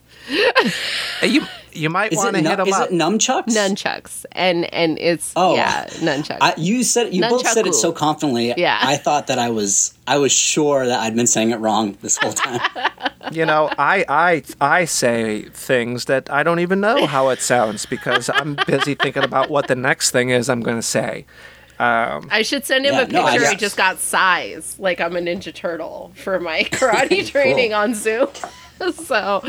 [1.22, 1.42] You
[1.74, 2.90] you might want it to hit nu- him is up.
[2.90, 3.46] it nunchucks?
[3.46, 4.24] Nunchucks.
[4.32, 5.54] And and it's Oh.
[5.54, 6.38] yeah, nunchucks.
[6.40, 8.54] I, you said you both said it so confidently.
[8.56, 8.78] Yeah.
[8.82, 12.16] I thought that I was I was sure that I'd been saying it wrong this
[12.16, 12.60] whole time.
[13.32, 17.86] you know, I I I say things that I don't even know how it sounds
[17.86, 21.26] because I'm busy thinking about what the next thing is I'm going to say.
[21.78, 23.16] Um, I should send him Yeah, a picture.
[23.18, 27.74] no, I I just got size, like I'm a Ninja Turtle for my karate training
[27.74, 28.28] on Zoom.
[29.04, 29.42] so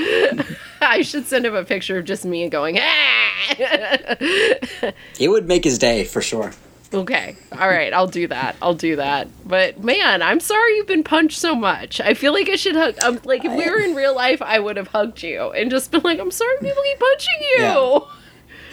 [0.81, 3.29] I should send him a picture of just me going, ah!
[3.59, 6.51] it would make his day for sure.
[6.93, 8.55] okay, all right, I'll do that.
[8.61, 9.27] I'll do that.
[9.45, 11.99] But man, I'm sorry you've been punched so much.
[11.99, 13.01] I feel like I should hug.
[13.03, 15.91] Um, like if we were in real life, I would have hugged you and just
[15.91, 17.63] been like, I'm sorry people keep punching you.
[17.63, 17.99] Yeah.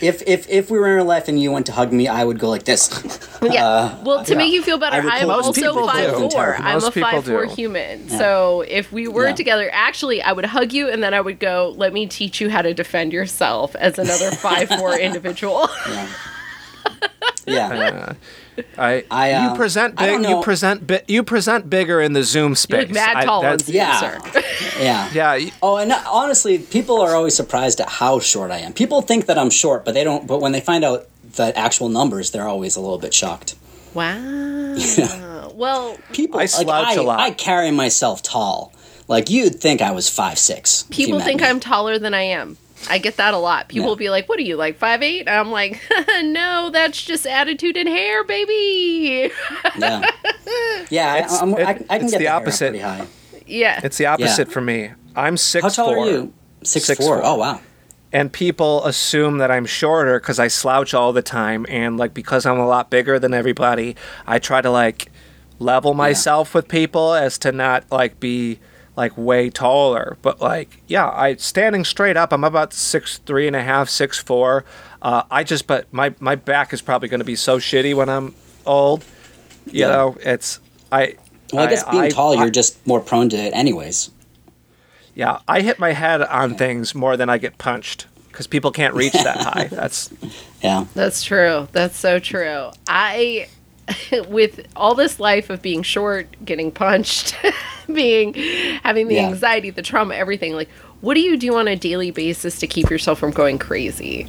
[0.01, 2.25] If if if we were in real life and you went to hug me, I
[2.25, 2.89] would go like this.
[3.43, 3.67] Yeah.
[3.67, 4.39] Uh, well, to yeah.
[4.39, 5.87] make you feel better, I, I am also people do.
[5.87, 6.57] five four.
[6.57, 7.55] I'm a people five four do.
[7.55, 8.09] human.
[8.11, 9.35] So if we were Yeah.
[9.35, 12.51] together, actually, I would hug you, and then I would go, "Let me teach you
[12.51, 15.69] how to defend yourself as another five four individual."
[17.47, 17.73] yeah.
[17.75, 18.13] yeah.
[18.79, 20.23] I, I, uh, you present I big.
[20.23, 22.79] don't You present bi- you present bigger in the Zoom You space.
[22.89, 23.99] look mad I- tall on that's- Yeah.
[24.01, 24.19] sir.
[24.81, 25.09] Yeah.
[25.13, 28.73] Yeah, Oh, and honestly, people are always surprised at how short I am.
[28.73, 30.27] People think that I'm short, but they don't.
[30.27, 31.07] But when they find out
[31.37, 33.55] the actual numbers, they're always a little bit shocked.
[33.95, 34.77] Wow.
[35.55, 37.21] Well, People, I like, slouch I, a lot.
[37.21, 38.73] I carry myself tall.
[39.09, 40.85] Like you'd think I was five six.
[40.91, 42.57] people think I'm taller than I am.
[42.89, 43.69] I get that a lot.
[43.69, 43.89] People Yeah.
[43.91, 45.21] will be like, "What are you like, five eight?
[45.21, 45.81] And I'm like,
[46.23, 49.31] "No, that's just attitude and hair, baby."
[49.79, 50.11] Yeah.
[50.91, 51.17] Yeah.
[51.17, 52.81] It's- I, I'm, I, it- I can it's get the the, opposite.
[52.81, 53.07] high.
[53.47, 53.81] yeah.
[53.85, 54.91] it's the opposite for me.
[55.15, 56.33] I'm six How tall four, are you?
[56.63, 57.17] Six, Six four.
[57.19, 57.27] four.
[57.27, 57.61] Oh wow.
[58.13, 62.47] and people assume that I'm shorter because I slouch all the time, and like because
[62.47, 65.11] I'm a lot bigger than everybody, I try to like
[65.59, 68.59] level myself with people as to not like be
[69.01, 70.17] like way taller.
[70.21, 74.19] But like, yeah, I standing straight up, I'm about six three and a half, six
[74.19, 74.65] four.
[75.01, 78.09] Uh, I just, but my my back is probably going to be so shitty when
[78.11, 78.35] I'm
[78.67, 79.03] old.
[79.67, 79.89] You Yeah.
[79.89, 80.61] know, it's
[80.93, 81.17] I.
[81.53, 84.11] Well, I guess being I- tall, I- you're just more prone to it, anyways.
[85.15, 88.95] Yeah, I hit my head on things more than I get punched because people can't
[88.95, 89.65] reach that high.
[89.65, 90.11] That's
[90.63, 90.85] Yeah.
[90.95, 91.67] That's true.
[91.73, 92.71] That's so true.
[92.87, 93.49] I,
[94.29, 97.35] with all this life of being short, getting punched,
[97.93, 98.35] being,
[98.83, 99.29] having the Yeah.
[99.29, 100.69] anxiety, the trauma, everything, like,
[101.01, 104.29] what do you do on a daily basis to keep yourself from going crazy?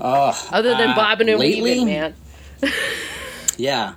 [0.00, 1.62] Other than uh, bobbing and lately?
[1.62, 2.14] weaving, man.
[3.56, 3.94] Yeah.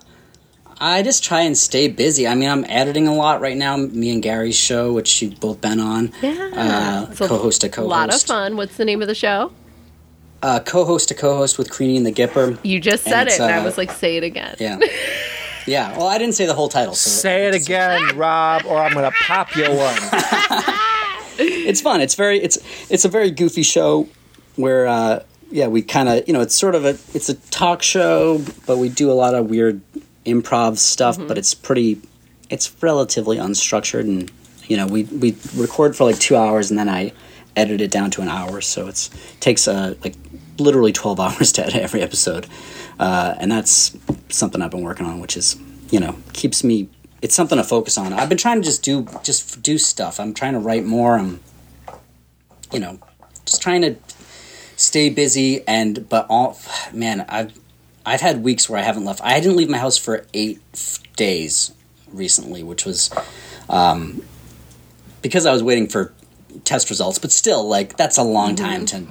[0.80, 2.28] I just try and stay busy.
[2.28, 3.76] I mean, I'm editing a lot right now.
[3.78, 6.14] Me and Gary's show, which you've both been on.
[6.22, 6.52] Yeah.
[7.10, 7.88] Uh, co-host to co-host.
[7.88, 8.56] A lot of fun.
[8.56, 9.52] What's the name of the show?
[10.42, 12.60] Uh, co-host to co-host with Creanie and the Gipper.
[12.64, 14.56] You just And said it, it's, and I uh, was like, say it again.
[14.60, 14.80] Yeah.
[15.66, 15.98] Yeah.
[15.98, 16.96] Well, I didn't say the whole title.
[16.96, 20.00] So Say it again, Rob, or I'm gonna pop you one.
[21.40, 22.00] It's fun.
[22.02, 22.40] It's very.
[22.40, 22.58] It's
[22.90, 24.08] it's a very goofy show
[24.56, 27.84] where uh, yeah we kind of you know it's sort of a it's a talk
[27.84, 29.82] show but we do a lot of weird
[30.26, 32.02] improv stuff but it's pretty
[32.50, 34.32] it's relatively unstructured and
[34.68, 37.14] you know we we record for like two hours and then I
[37.56, 39.10] edit it down to an hour so it's
[39.40, 40.16] takes a like
[40.60, 42.48] literally 12 hours to edit every episode.
[43.00, 43.96] Uh, and that's
[44.30, 45.56] something I've been working on which is
[45.92, 46.90] you know keeps me
[47.22, 48.14] it's something to focus on.
[48.14, 50.20] I've been trying to just do just do stuff.
[50.20, 51.18] I'm trying to write more.
[51.18, 51.40] I'm
[52.72, 53.00] you know
[53.46, 53.96] just trying to
[54.76, 56.60] stay busy and but all
[56.94, 57.58] man I've
[58.06, 59.22] I've had weeks where I haven't left.
[59.24, 60.62] I didn't leave my house for eight
[61.16, 61.74] days
[62.12, 63.12] recently which was
[63.70, 64.22] um,
[65.22, 66.14] because I was waiting for
[66.64, 69.08] test results but still like that's a long time to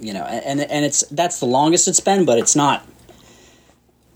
[0.00, 2.86] you know and and it's that's the longest it's been but it's not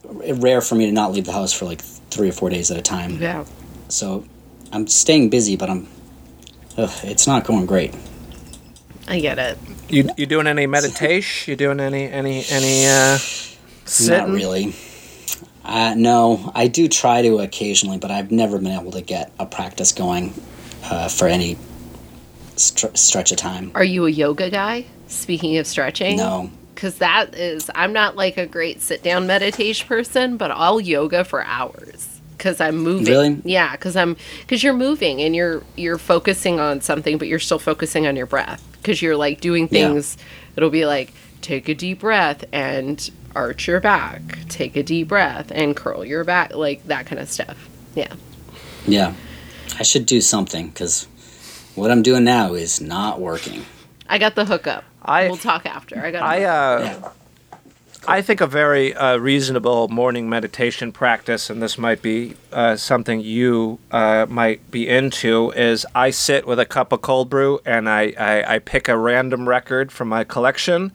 [0.04, 2.76] rare for me to not leave the house for like three or four days at
[2.76, 3.44] a time Yeah.
[3.88, 4.24] so
[4.72, 5.88] I'm staying busy but I'm
[6.76, 7.94] ugh, it's not going great
[9.08, 9.58] I get it.
[9.88, 11.50] You you doing any meditation?
[11.50, 13.18] You doing any any any uh
[13.84, 14.16] sitting?
[14.16, 14.74] Not really.
[15.64, 19.46] Uh, no, I do try to occasionally, but I've never been able to get a
[19.46, 20.32] practice going
[20.84, 21.56] uh, for any
[22.60, 23.70] str- stretch of time.
[23.74, 24.86] Are you a yoga guy?
[25.08, 26.50] Speaking of stretching, No.
[26.74, 31.24] because that is I'm not like a great sit down meditation person, but I'll yoga
[31.24, 32.06] for hours
[32.36, 33.06] because I'm moving.
[33.06, 33.36] Really?
[33.44, 37.58] Yeah, because I'm because you're moving and you're you're focusing on something, but you're still
[37.58, 39.88] focusing on your breath because you're like doing Yeah.
[39.88, 40.16] things.
[40.56, 45.50] It'll be like take a deep breath and arch your back, take a deep breath
[45.54, 47.68] and curl your back, like that kind of stuff.
[47.94, 48.12] Yeah.
[48.86, 49.14] Yeah.
[49.78, 51.06] I should do something because
[51.74, 53.64] what I'm doing now is not working.
[54.08, 54.84] I got the hookup.
[55.02, 55.98] I- we'll talk after.
[56.04, 56.22] I got.
[56.22, 57.04] a I hookup.
[57.04, 57.08] uh,
[58.08, 63.20] I think a very uh, reasonable morning meditation practice, and this might be uh, something
[63.20, 67.90] you uh, might be into, is I sit with a cup of cold brew and
[67.90, 70.92] I, I, I pick a random record from my collection,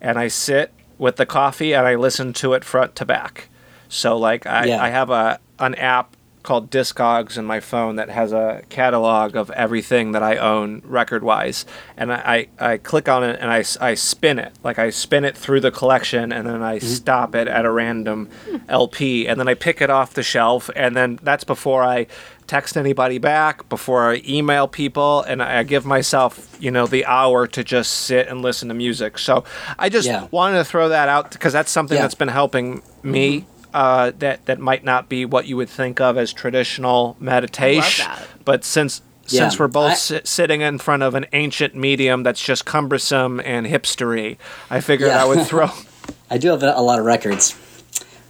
[0.00, 3.48] and I sit with the coffee and I listen to it front to back.
[3.88, 4.82] So like I, Yeah.
[4.82, 9.50] I have a an app called Discogs in my phone that has a catalog of
[9.50, 11.66] everything that I own record wise.
[11.96, 14.52] And I, I, I click on it and I, I spin it.
[14.64, 16.86] Like I spin it through the collection and then I mm-hmm.
[16.86, 18.56] stop it at a random hmm.
[18.68, 19.28] LP.
[19.28, 20.70] And then I pick it off the shelf.
[20.74, 22.06] And then that's before I
[22.46, 25.22] text anybody back, before I email people.
[25.22, 29.18] And I give myself, you know, the hour to just sit and listen to music.
[29.18, 29.44] So
[29.78, 30.26] I just Yeah.
[30.30, 32.02] wanted to throw that out because that's something Yeah.
[32.02, 33.49] that's been helping me mm-hmm.
[33.74, 38.06] Uh, that that might not be what you would think of as traditional meditation.
[38.44, 39.40] But since Yeah.
[39.42, 43.40] since we're both I- si- sitting in front of an ancient medium that's just cumbersome
[43.44, 44.36] and hipstery,
[44.70, 45.22] I figured Yeah.
[45.22, 45.68] I would throw.
[46.30, 47.54] I do have a, a lot of records.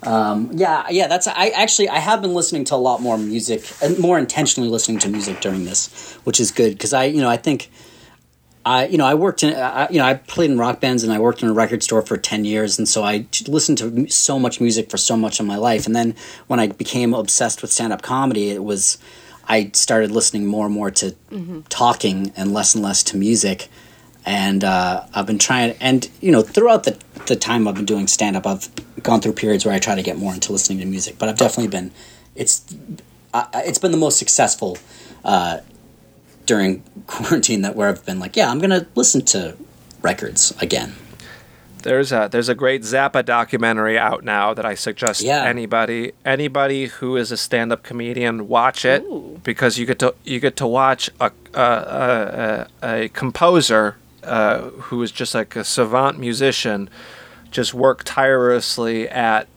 [0.03, 1.09] Um, yeah, yeah.
[1.09, 4.68] That's I actually I have been listening to a lot more music and more intentionally
[4.70, 7.70] listening to music during this, which is good because I you know I think
[8.64, 11.12] I you know I worked in I, you know I played in rock bands and
[11.12, 14.38] I worked in a record store for ten years and so I listened to so
[14.38, 15.86] much music for so much of my life.
[15.86, 16.14] And then
[16.46, 18.98] when I became obsessed with stand up comedy it was
[19.48, 21.16] I started listening more and more to
[21.68, 23.68] talking and less and less to music.
[24.26, 28.06] And uh, I've been trying and you know throughout the the time I've been doing
[28.08, 28.68] stand up I've
[29.02, 31.38] gone through periods where I try to get more into listening to music but I've
[31.38, 31.90] definitely been
[32.34, 32.62] it's
[33.32, 34.76] I- it's been the most successful
[35.24, 35.58] uh,
[36.47, 39.57] during quarantine that where I've been like yeah I'm gonna listen to
[40.03, 40.95] records again
[41.82, 45.45] There's a there's a great Zappa documentary out now that I suggest Yeah.
[45.45, 49.41] anybody anybody who is a stand up comedian watch it Ooh.
[49.45, 54.61] because you get to you get to watch a a, a, a, a composer uh,
[54.88, 56.91] who is just like a savant musician
[57.51, 59.49] just work tirelessly at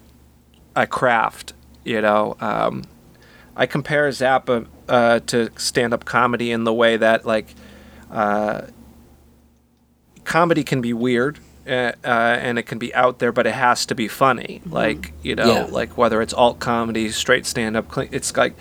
[0.76, 1.54] a craft.
[1.84, 2.84] You know, um,
[3.56, 7.54] I compare Zappa uh, to stand up comedy in the way that like
[10.24, 13.86] comedy can be weird uh, uh, and it can be out there, but it has
[13.86, 14.62] to be funny.
[14.66, 15.64] Like you know, Yeah.
[15.70, 18.54] like whether it's alt comedy, straight stand up, it's like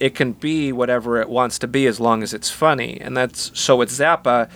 [0.00, 3.00] it can be whatever it wants to be as long as it's funny.
[3.00, 4.48] And that's so with Zappa.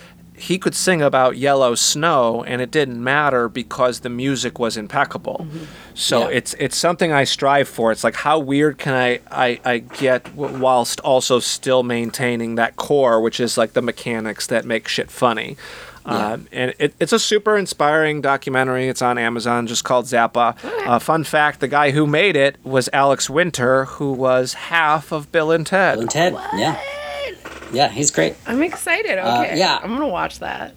[0.48, 5.46] He could sing about yellow snow, and it didn't matter because the music was impeccable.
[5.94, 6.36] So Yeah.
[6.38, 7.92] it's it's something I strive for.
[7.92, 12.74] It's like how weird can I I, I get w- whilst also still maintaining that
[12.76, 15.56] core, which is like the mechanics that make shit funny.
[16.04, 18.88] Um, and it, it's a super inspiring documentary.
[18.88, 20.56] It's on Amazon, just called Zappa.
[20.84, 25.30] Uh, fun fact: the guy who made it was Alex Winter, who was half of
[25.30, 25.94] Bill and Ted.
[25.94, 26.80] Bill and Ted yeah
[27.72, 29.18] yeah he's great I'm excited.
[29.18, 29.58] Uh, Okay.
[29.58, 29.78] yeah.
[29.82, 30.74] I'm gonna watch that.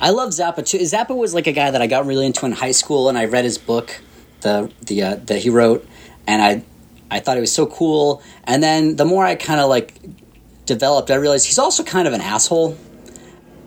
[0.00, 0.78] I love Zappa too.
[0.78, 3.26] Zappa was like a guy that I got really into in high school, and I
[3.26, 4.00] read his book,
[4.40, 5.86] the the uh, that he wrote,
[6.26, 6.62] and I
[7.10, 8.22] I thought it was so cool.
[8.44, 9.94] And then the more I kind of like
[10.64, 12.76] developed, I realized he's also kind of an asshole.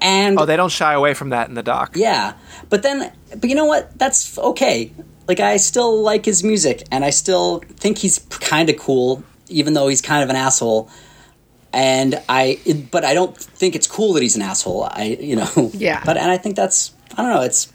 [0.01, 1.93] And Oh, they don't shy away from that in the doc.
[1.95, 2.33] yeah,
[2.69, 3.97] but then but you know what?
[3.97, 4.91] That's okay.
[5.27, 9.73] Like I still like his music, and I still think he's kind of cool, even
[9.73, 10.89] though he's kind of an asshole.
[11.73, 14.83] And I, it- but I don't think it's cool that he's an asshole.
[14.83, 16.01] I, you know, Yeah.
[16.05, 17.41] But and I think that's I don't know.
[17.41, 17.71] It's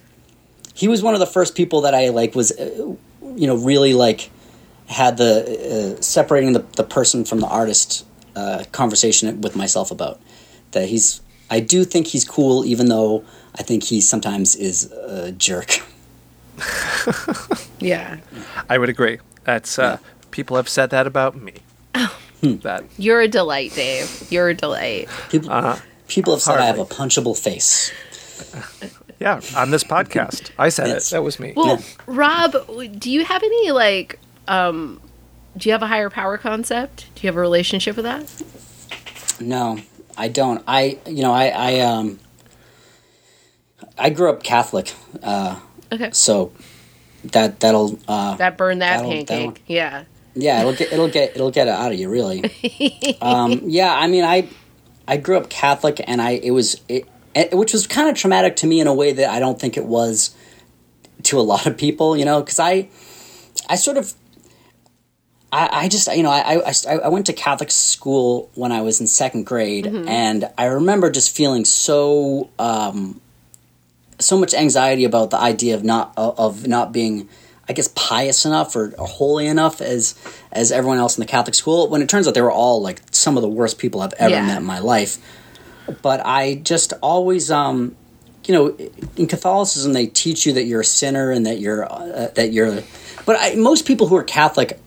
[0.75, 2.95] he was one of the first people that I like was, uh,
[3.37, 4.31] you know, really like
[4.87, 10.21] had the uh, separating the the person from the artist uh, conversation with myself about
[10.71, 11.21] that he's.
[11.51, 13.25] I do think he's cool, even though
[13.59, 15.81] I think he sometimes is a jerk.
[17.81, 18.19] Yeah.
[18.69, 19.19] I would agree.
[19.45, 19.99] That's uh,
[20.31, 21.55] people have said that about me.
[22.43, 24.27] That You're a delight, Dave.
[24.31, 25.09] You're a delight.
[25.31, 25.77] People, Uh-huh.
[26.07, 27.91] people have said I have a punchable face.
[29.21, 31.09] yeah, on this podcast, I said Yes.
[31.11, 31.15] it.
[31.17, 31.53] That was me.
[31.57, 32.55] Well, Rob,
[32.99, 35.01] do you have any like um
[35.57, 37.07] do you have a higher power concept?
[37.17, 38.31] Do you have a relationship with that?
[39.41, 39.79] No,
[40.17, 40.63] I don't.
[40.69, 42.21] I you know I I um
[43.99, 44.93] I grew up Catholic,
[45.25, 45.59] uh,
[45.93, 46.11] Okay.
[46.13, 46.53] so
[47.25, 49.27] that that'll uh, That burned that That'll- pancake.
[49.27, 50.05] that'll- Yeah.
[50.39, 52.45] Yeah it'll get it'll get it'll get it out of you really.
[53.21, 54.49] um, yeah, I mean I
[55.07, 58.57] I grew up Catholic, and I it was it, it, which was kind of traumatic
[58.57, 60.35] to me in a way that I don't think it was
[61.25, 62.17] to a lot of people.
[62.17, 62.89] You know, because I
[63.69, 64.15] I sort of
[65.51, 69.01] I, I just you know I, I I went to Catholic school when I was
[69.01, 73.21] in second grade, and I remember just feeling so um,
[74.19, 77.29] so much anxiety about the idea of not of not being
[77.69, 80.15] I guess pious enough or, or holy enough as
[80.51, 81.89] as everyone else in the Catholic school.
[81.89, 84.35] When it turns out they were all like some of the worst people I've ever
[84.35, 84.47] Yeah.
[84.47, 85.19] met in my life.
[86.03, 87.95] But I just always um,
[88.47, 88.77] you know,
[89.17, 92.83] in Catholicism they teach you that you're a sinner and that you're uh, that you're.
[93.27, 94.81] But I, most people who are Catholic,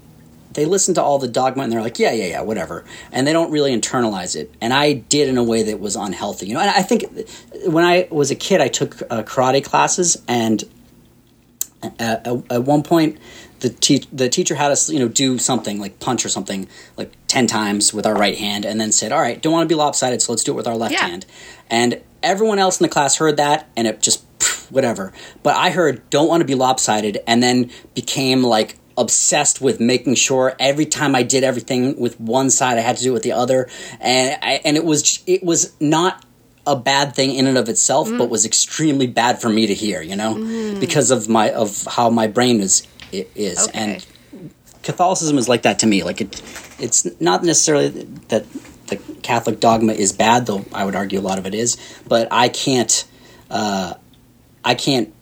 [0.53, 3.34] they listen to all the dogma and they're like, yeah, yeah, yeah, whatever, and they
[3.34, 4.51] don't really internalize it.
[4.61, 6.59] And I did in a way that was unhealthy, you know.
[6.61, 7.05] And I think
[7.67, 10.63] when I was a kid, I took uh, karate classes, and
[11.99, 13.17] at, at one point,
[13.59, 16.67] the te- the teacher had us, you know, do something like punch or something
[16.97, 19.73] like ten times with our right hand, and then said, "All right, don't want to
[19.73, 21.07] be lopsided, so let's do it with our left Yeah.
[21.07, 21.25] hand."
[21.69, 24.23] And everyone else in the class heard that, and it just
[24.69, 25.13] whatever.
[25.43, 30.15] But I heard, "Don't want to be lopsided," and then became like obsessed with making
[30.15, 33.23] sure every time I did everything with one side, I had to do it with
[33.23, 33.69] the other,
[33.99, 36.23] and I, and it was it was not
[36.68, 38.18] a bad thing in and of itself, Mm.
[38.20, 40.36] but was extremely bad for me to hear, you know,
[40.80, 42.84] because of my of how my brain is
[43.14, 43.72] i- is Okay.
[43.80, 44.05] and
[44.84, 46.03] Catholicism is like that to me.
[46.03, 46.41] Like it,
[46.80, 47.89] it's not necessarily
[48.30, 48.45] that
[48.88, 51.78] the Catholic dogma is bad, though I would argue a lot of it is.
[52.07, 53.05] But I can't,
[53.49, 53.93] uh,
[54.66, 55.14] I can't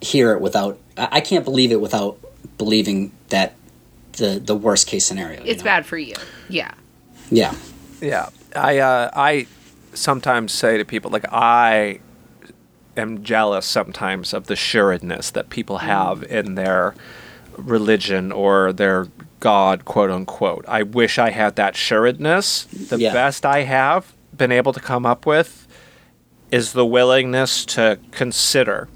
[0.00, 0.78] hear it without.
[0.96, 2.18] I I can't believe it without
[2.58, 3.54] believing that
[4.12, 5.40] the the worst case scenario.
[5.44, 5.64] you It's know?
[5.72, 6.14] bad for you.
[6.48, 6.70] Yeah.
[7.30, 7.54] Yeah.
[8.00, 9.46] Yeah, I uh, I
[9.96, 12.00] sometimes say to people like I
[12.96, 15.82] am jealous sometimes of the sureness that people mm.
[15.82, 16.94] have in their
[17.56, 19.08] religion or their
[19.40, 20.64] God, quote unquote.
[20.68, 22.64] I wish I had that sureness.
[22.64, 23.12] The Yeah.
[23.12, 25.66] best I have been able to come up with
[26.50, 28.88] is the willingness to consider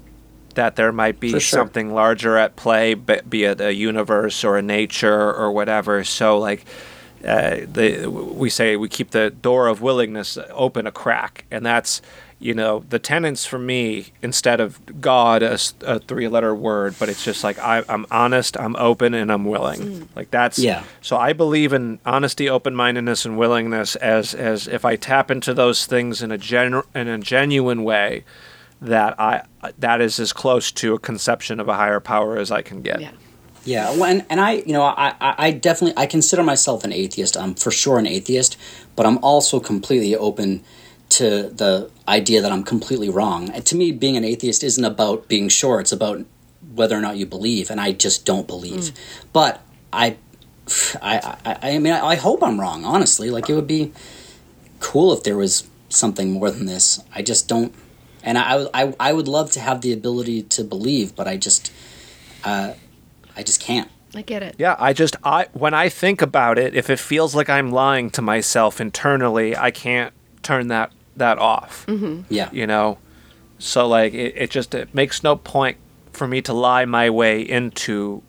[0.55, 1.39] that there might be sure.
[1.39, 6.03] something larger at play, be it a universe or a nature or whatever.
[6.03, 6.65] So, like,
[7.25, 12.01] uh, the we say we keep the door of willingness open a crack, and that's
[12.39, 15.57] you know the tenants for me instead of God a
[15.99, 20.09] three-letter word, but it's just like I, I'm honest, I'm open, and I'm willing.
[20.15, 20.83] Like that's Yeah.
[21.01, 25.85] So I believe in honesty, open-mindedness, and willingness as as if I tap into those
[25.85, 28.23] things in a genu- in a genuine way.
[28.83, 29.43] That I
[29.77, 32.99] that is as close to a conception of a higher power as I can get.
[32.99, 33.11] Yeah.
[33.63, 37.37] Yeah, well, and, and I, you know, I, I definitely I consider myself an atheist.
[37.37, 38.57] I'm for sure an atheist,
[38.95, 40.63] but I'm also completely open
[41.09, 43.51] to the idea that I'm completely wrong.
[43.51, 46.25] To me, being an atheist isn't about being sure; it's about
[46.73, 48.91] whether or not you believe, and I just don't believe.
[49.31, 49.61] But
[49.93, 50.17] I,
[51.01, 52.83] I, I, I mean, I, I hope I'm wrong.
[52.85, 53.91] Honestly, like it would be
[54.79, 57.03] cool if there was something more than this.
[57.13, 57.73] I just don't,
[58.23, 61.71] and I, I, I would love to have the ability to believe, but I just,
[62.43, 62.73] uh,
[63.35, 63.89] I just can't.
[64.13, 64.55] I get it.
[64.57, 68.09] Yeah, I just I when I think about it, if it feels like I'm lying
[68.11, 70.13] to myself internally, I can't
[70.43, 71.85] turn that that off.
[71.87, 72.23] Mm-hmm.
[72.29, 72.49] Yeah.
[72.51, 72.97] You know,
[73.57, 75.77] so like it, it just it makes no point
[76.11, 78.21] for me to lie my way into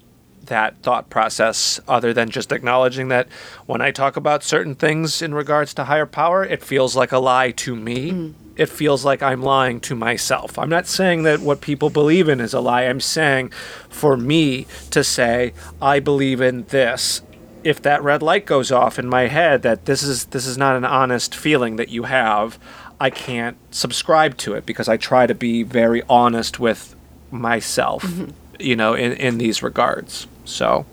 [0.46, 3.28] that thought process other than just acknowledging that
[3.66, 7.18] when I talk about certain things in regards to higher power, it feels like a
[7.18, 8.10] lie to me.
[8.10, 8.38] Mm-hmm.
[8.54, 10.58] It feels like I'm lying to myself.
[10.58, 12.82] I'm not saying that what people believe in is a lie.
[12.82, 13.50] I'm saying
[13.88, 17.22] for me to say I believe in this
[17.64, 20.76] if that red light goes off in my head that this is this is not
[20.76, 22.58] an honest feeling that you have,
[23.00, 26.94] I can't subscribe to it because I try to be very honest with
[27.30, 28.30] myself, mm-hmm.
[28.60, 30.26] you know, in in these regards.
[30.44, 30.86] So,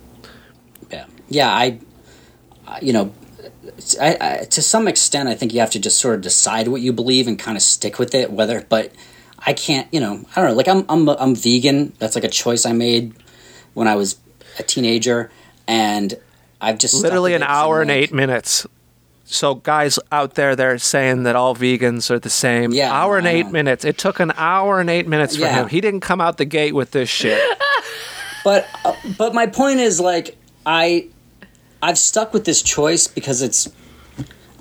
[0.92, 1.50] Yeah, yeah.
[1.52, 1.80] I,
[2.82, 3.14] you know,
[4.00, 6.82] I, I, to some extent, I think you have to just sort of decide what
[6.82, 8.32] you believe and kind of stick with it.
[8.32, 8.92] Whether, but
[9.40, 9.88] I can't.
[9.94, 10.56] You know, I don't know.
[10.56, 11.94] Like I'm, I'm, I'm vegan.
[12.00, 13.14] That's like a choice I made
[13.74, 14.18] when I was
[14.60, 15.32] a teenager,
[15.68, 16.14] and
[16.62, 18.68] I've just literally an hour and like- 8 minutes.
[19.32, 22.72] So guys out there they're saying that all vegans are the same.
[22.74, 23.52] Yeah, hour and I 8 know.
[23.52, 23.86] minutes.
[23.86, 25.62] It took an hour and 8 minutes for Yeah.
[25.62, 25.70] him.
[25.70, 27.40] He didn't come out the gate with this shit.
[28.44, 31.08] But uh, but my point is like I
[31.82, 33.70] I've stuck with this choice because it's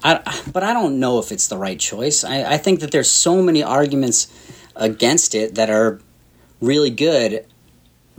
[0.02, 0.20] I
[0.52, 2.24] but I don't know if it's the right choice.
[2.24, 4.28] I, I think that there's so many arguments
[4.76, 6.00] against it that are
[6.60, 7.44] really good,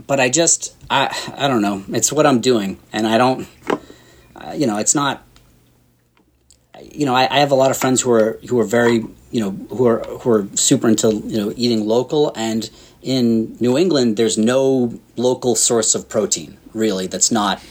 [0.05, 1.83] but I just I I don't know.
[1.89, 3.47] It's what I'm doing, and I don't.
[4.35, 5.23] Uh, you know, it's not.
[6.81, 9.41] You know, I, I have a lot of friends who are who are very you
[9.41, 12.69] know who are who are super into you know eating local, and
[13.01, 17.61] in New England, there's no local source of protein really that's not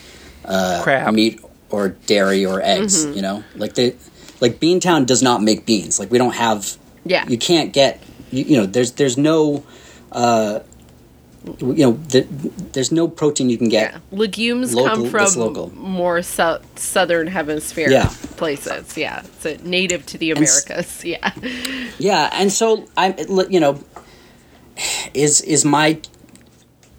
[0.43, 1.13] Crap.
[1.13, 1.39] meat
[1.69, 3.05] or dairy or eggs.
[3.05, 3.95] You know, like they
[4.41, 5.99] like Beantown does not make beans.
[5.99, 6.77] Like we don't have.
[7.05, 7.27] Yeah.
[7.27, 8.01] You can't get.
[8.31, 9.63] You, you know, there's there's no.
[10.11, 10.59] Uh,
[11.61, 12.27] you know, the,
[12.73, 13.93] there's no protein you can get.
[13.93, 13.99] Yeah.
[14.11, 15.69] Legumes Local- come from local.
[15.75, 18.09] more sou- southern hemisphere Yeah.
[18.35, 18.97] places.
[18.97, 19.21] Yeah.
[19.23, 21.03] It's a native to the Americas.
[21.05, 21.31] Yeah.
[21.97, 23.15] Yeah, and so I'm,
[23.49, 23.79] you know,
[25.13, 25.99] is is my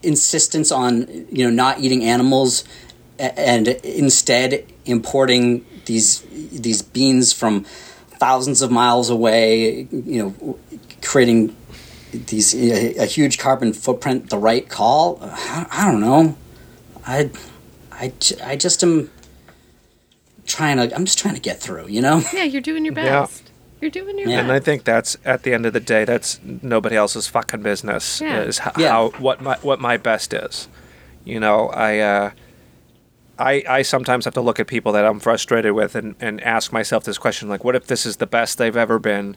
[0.02, 2.64] insistence on you know not eating animals
[3.18, 6.20] and instead importing these
[6.52, 7.64] these beans from
[8.20, 10.58] thousands of miles away, you know,
[11.02, 11.56] creating
[12.12, 15.18] these a, a huge carbon footprint the right call?
[15.22, 16.36] I, I don't know.
[17.06, 17.30] i
[17.92, 18.12] i
[18.44, 19.10] i just am
[20.46, 22.22] trying to I'm just trying to get through, you know?
[22.32, 23.26] Yeah, you're doing your Yeah.
[23.80, 23.94] Best.
[23.94, 24.40] You're doing your Yeah.
[24.40, 28.20] And I think that's at the end of the day, that's nobody else's fucking business.
[28.20, 28.40] Yeah.
[28.42, 28.90] Is h- Yeah.
[28.90, 30.68] how what my what my best is.
[31.24, 32.30] You know, I uh,
[33.38, 36.72] I I sometimes have to look at people that I'm frustrated with and and ask
[36.72, 39.36] myself this question: like, what if this is the best they've ever been?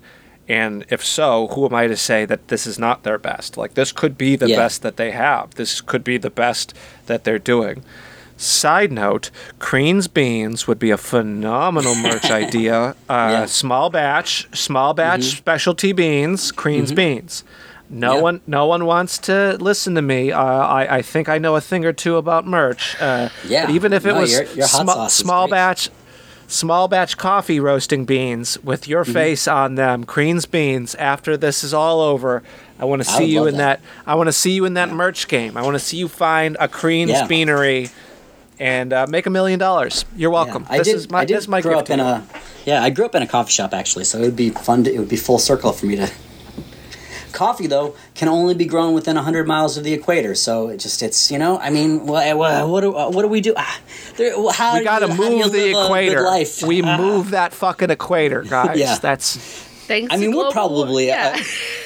[0.49, 3.55] And if so, who am I to say that this is not their best?
[3.55, 4.57] Like, this could be the Yeah.
[4.57, 5.55] best that they have.
[5.55, 6.73] This could be the best
[7.05, 7.81] that they're doing.
[8.43, 9.29] Side note,
[9.59, 12.95] Crean's Beans would be a phenomenal merch idea.
[13.09, 13.45] Uh, Yeah.
[13.45, 17.43] Small batch, small batch specialty beans, Crean's Beans.
[17.89, 18.21] No Yeah.
[18.21, 20.31] one, no one wants to listen to me.
[20.31, 22.95] Uh, I, I think I know a thing or two about merch.
[22.99, 23.69] Uh, Yeah.
[23.71, 25.89] even if it No, was your- your hot sma- sauce is small batch,
[26.47, 29.13] small batch coffee roasting beans with your Mm-hmm.
[29.13, 30.95] face on them, Crean's Beans.
[30.95, 32.41] After this is all over,
[32.79, 33.79] I want to see you in that.
[33.81, 34.09] that.
[34.09, 35.55] I want to see you in that merch game.
[35.55, 37.27] I want to see you find a Crean's Yeah.
[37.27, 37.89] Beanery
[38.59, 40.05] and uh, make a million dollars.
[40.15, 40.65] You're welcome.
[40.69, 40.95] I this did.
[40.95, 42.25] is my I did this is my grow up in a.
[42.65, 44.83] Yeah, I grew up in a coffee shop actually, so it would be fun.
[44.85, 46.09] To, it would be full circle for me to.
[47.33, 51.01] Coffee though can only be grown within hundred miles of the equator, so it just
[51.01, 53.55] it's you know I mean what what what do, what do we do?
[53.57, 53.79] Ah,
[54.17, 56.67] there, how We got to you- how do you move the equator.
[56.67, 56.95] We Ah.
[56.97, 58.77] move that fucking equator, guys.
[58.77, 58.99] Yeah.
[58.99, 60.13] That's Thanks.
[60.13, 61.35] I mean, we'll probably, yeah.
[61.37, 61.43] uh,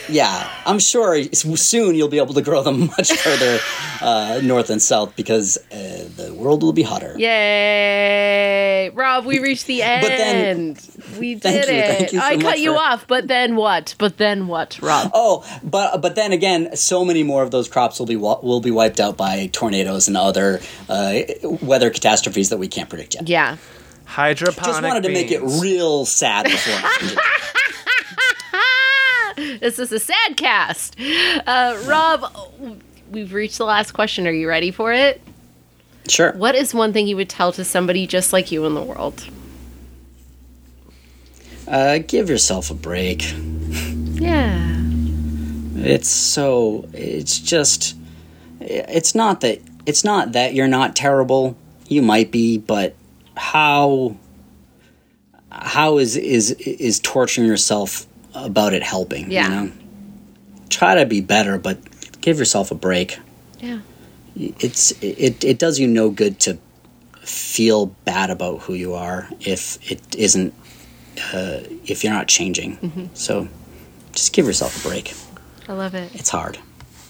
[0.09, 3.59] yeah, I'm sure soon you'll be able to grow them much further
[4.01, 7.15] uh, north and south because uh, the world will be hotter.
[7.17, 9.25] Yay, Rob!
[9.25, 10.01] We reached the end.
[10.07, 10.77] But then-
[11.19, 11.97] we did Thank you, it.
[11.97, 13.95] thank you so I much cut you for- off, but then what?
[13.97, 15.09] But then what, Rob?
[15.13, 18.71] Oh, but but then again, so many more of those crops will be will be
[18.71, 20.59] wiped out by tornadoes and other
[20.89, 23.27] uh, weather catastrophes that we can't predict yet.
[23.27, 23.57] Yeah.
[24.05, 24.63] hydroponic.
[24.65, 27.19] Just wanted to make it real sad before.
[29.59, 30.95] This is a sad cast.
[30.99, 32.31] Uh, Rob,
[33.11, 34.27] we've reached the last question.
[34.27, 35.21] Are you ready for it?
[36.07, 36.31] sure.
[36.33, 39.27] What is one thing you would tell to somebody just like you in the world?
[41.67, 43.33] Uh, give yourself a break.
[44.19, 44.65] Yeah.
[45.75, 46.87] It's so.
[46.93, 47.95] It's just.
[48.61, 49.61] It's not that.
[49.85, 51.57] It's not that you're not terrible.
[51.87, 52.95] You might be, but
[53.35, 54.15] how.
[55.51, 58.06] How is is is torturing yourself
[58.45, 59.31] about it helping?
[59.31, 59.43] Yeah.
[59.43, 59.71] You know.
[60.69, 61.77] Try to be better, but
[62.21, 63.19] give yourself a break.
[63.59, 63.79] Yeah.
[64.35, 66.57] It's it it does you no good to
[67.21, 70.53] feel bad about who you are if it isn't
[71.33, 73.09] uh, if you're not changing.
[73.13, 73.47] So
[74.11, 75.13] just give yourself a break.
[75.67, 76.13] I love it.
[76.13, 76.59] It's hard.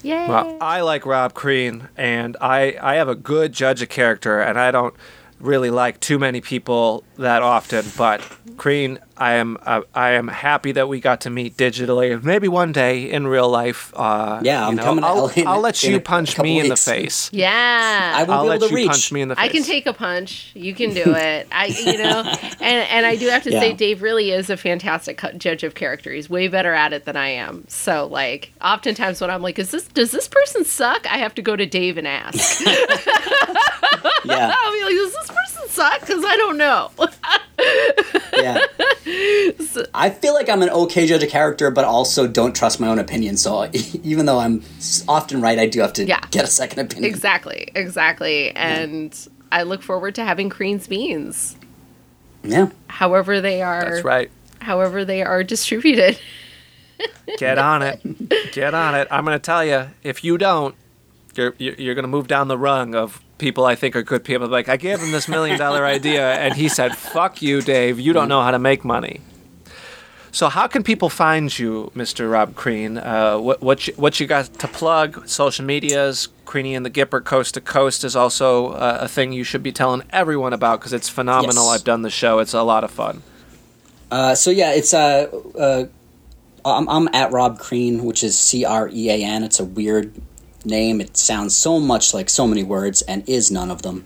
[0.03, 0.27] Yay.
[0.27, 4.57] Well, I like Rob Crean, and I I have a good judge of character, and
[4.59, 4.93] I don't
[5.39, 7.85] really like too many people that often.
[7.97, 8.21] But
[8.57, 12.47] Crean, I am uh, I am happy that we got to meet digitally, and maybe
[12.47, 13.93] one day in real life.
[13.95, 16.69] Uh, Yeah, I'm know, coming I'll, LA in I'll let you punch couple me in
[16.69, 17.29] the face.
[17.33, 18.13] yeah.
[18.15, 18.87] I won't I'll be let able to you reach.
[18.89, 19.43] punch me in the face.
[19.45, 20.51] I can take a punch.
[20.55, 21.47] You can do it.
[21.51, 22.21] I, you know,
[22.59, 26.11] and and I do have to say, Dave really is a fantastic judge of character.
[26.11, 27.65] He's way better at it than I am.
[27.67, 31.41] So, like, oftentimes when I'm like, "Is this does this person suck?" I have to
[31.41, 32.63] go to Dave and ask.
[34.25, 36.91] Yeah, I'll be like, "Does this person suck?" Because I don't know.
[38.33, 38.59] yeah.
[39.93, 42.99] I feel like I'm an okay judge of character, but also don't trust my own
[42.99, 43.37] opinion.
[43.37, 43.69] So
[44.03, 44.63] even though I'm
[45.07, 46.19] often right, I do have to Yeah.
[46.31, 47.09] get a second opinion.
[47.11, 48.55] exactly, exactly.
[48.55, 49.17] And
[49.51, 51.55] I look forward to having Crean's beans,
[52.43, 52.69] Yeah.
[52.87, 54.29] however they are, That's right.
[54.59, 56.19] however they are distributed.
[57.37, 58.51] Get on it.
[58.51, 59.07] Get on it.
[59.11, 60.73] I'm going to tell you, if you don't,
[61.35, 64.23] you're you're, you're going to move down the rung of people I think are good
[64.23, 64.47] people.
[64.47, 67.99] Like I gave him this million dollar idea, and he said, "Fuck you, Dave.
[67.99, 69.21] You don't know how to make money."
[70.31, 72.29] So how can people find you, Mr.
[72.29, 72.97] Rob Crean?
[72.97, 75.27] Uh, what what you, what you got to plug?
[75.27, 79.43] Social medias, Creanie and the Gipper, Coast to Coast is also uh, a thing you
[79.43, 81.65] should be telling everyone about because it's phenomenal.
[81.65, 81.79] Yes.
[81.79, 83.23] I've done the show; it's a lot of fun.
[84.11, 85.27] Uh, so yeah, it's uh,
[85.59, 85.85] uh,
[86.63, 89.43] I'm, I'm at Rob Crean, which is C R E A N.
[89.43, 90.13] It's a weird
[90.67, 91.01] name.
[91.01, 94.05] It sounds so much like so many words and is none of them.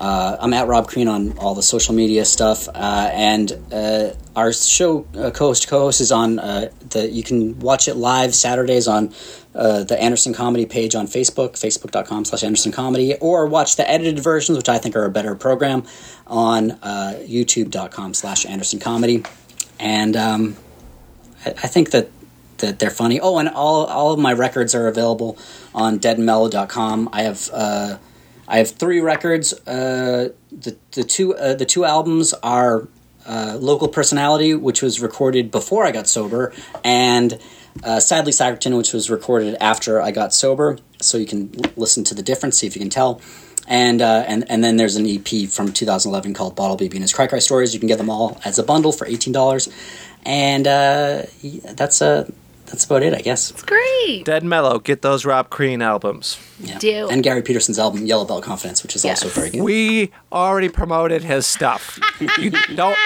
[0.00, 4.50] Uh, I'm at Rob Crean on all the social media stuff, uh, and uh, our
[4.50, 7.10] show uh, co-host co-host is on uh, the.
[7.10, 9.12] You can watch it live Saturdays on
[9.54, 14.56] uh, the Anderson Comedy page on Facebook, facebook.com/slash Anderson Comedy, or watch the edited versions,
[14.56, 15.82] which I think are a better program,
[16.26, 19.22] on YouTube.com/slash Anderson Comedy,
[19.78, 20.56] and um,
[21.44, 22.08] I, I think that
[22.60, 23.20] that they're funny.
[23.20, 25.36] Oh, and all all of my records are available
[25.74, 27.10] on deadandmellow.com.
[27.12, 27.98] I have uh,
[28.48, 29.52] I have three records.
[29.66, 32.88] Uh, the the two uh, the two albums are
[33.26, 37.38] uh, Local Personality, which was recorded before I got sober, and
[37.84, 40.78] uh, Sadly Sacritan, which was recorded after I got sober.
[41.00, 43.20] So you can l- listen to the difference, see if you can tell.
[43.68, 47.12] And, uh, and and then there's an EP from 2011 called Bottle Baby and His
[47.12, 47.72] Cry Cry Stories.
[47.72, 49.68] You can get them all as a bundle for eighteen dollars,
[50.24, 51.22] and uh,
[51.74, 52.28] that's uh,
[52.70, 53.50] that's about it, I guess.
[53.50, 54.24] It's great.
[54.24, 56.38] Dead Mellow, get those Rob Crean albums.
[56.60, 56.78] Yeah.
[56.78, 57.08] Do.
[57.10, 59.62] And Gary Peterson's album Yellow Belt Confidence, which is also very good.
[59.62, 61.98] We already promoted his stuff.
[62.38, 62.96] you don't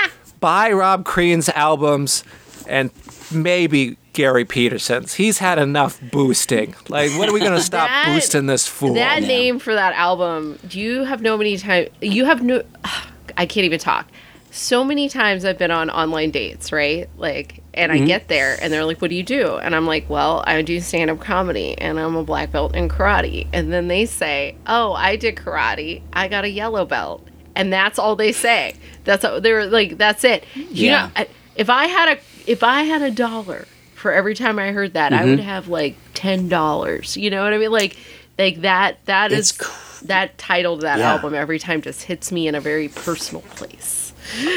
[0.41, 2.25] buy Rob Crean's albums
[2.69, 2.91] and
[3.33, 5.15] maybe Gary Peterson's.
[5.15, 6.75] He's had enough boosting.
[6.89, 8.95] Like, when are we going to stop That- boosting this fool?
[8.95, 9.29] That man.
[9.29, 11.89] name for that album, do you have no many times?
[12.01, 12.63] You have no.
[13.37, 14.07] I can't even talk.
[14.53, 17.09] So many times I've been on online dates, right?
[17.17, 18.05] Like, and Mm-hmm.
[18.05, 20.63] I get there and they're like, "What do you do?" And I'm like, "Well, I
[20.63, 24.57] do stand up comedy and I'm a black belt in karate." And then they say,
[24.67, 26.03] "Oh, I did karate.
[26.13, 27.27] I got a yellow belt."
[27.57, 28.75] And that's all they say.
[29.05, 31.11] That's all, they're like, "That's it." You Yeah.
[31.17, 31.25] know,
[31.57, 35.13] if I had a if I had a dollar for every time I heard that,
[35.13, 35.31] I Mm-hmm.
[35.31, 37.17] would have like ten dollars.
[37.17, 37.71] You know what I mean?
[37.73, 37.97] Like,
[38.39, 38.99] like that.
[39.07, 41.13] That It's is cr- that title to that Yeah.
[41.13, 44.04] album every time just hits me in a very personal place.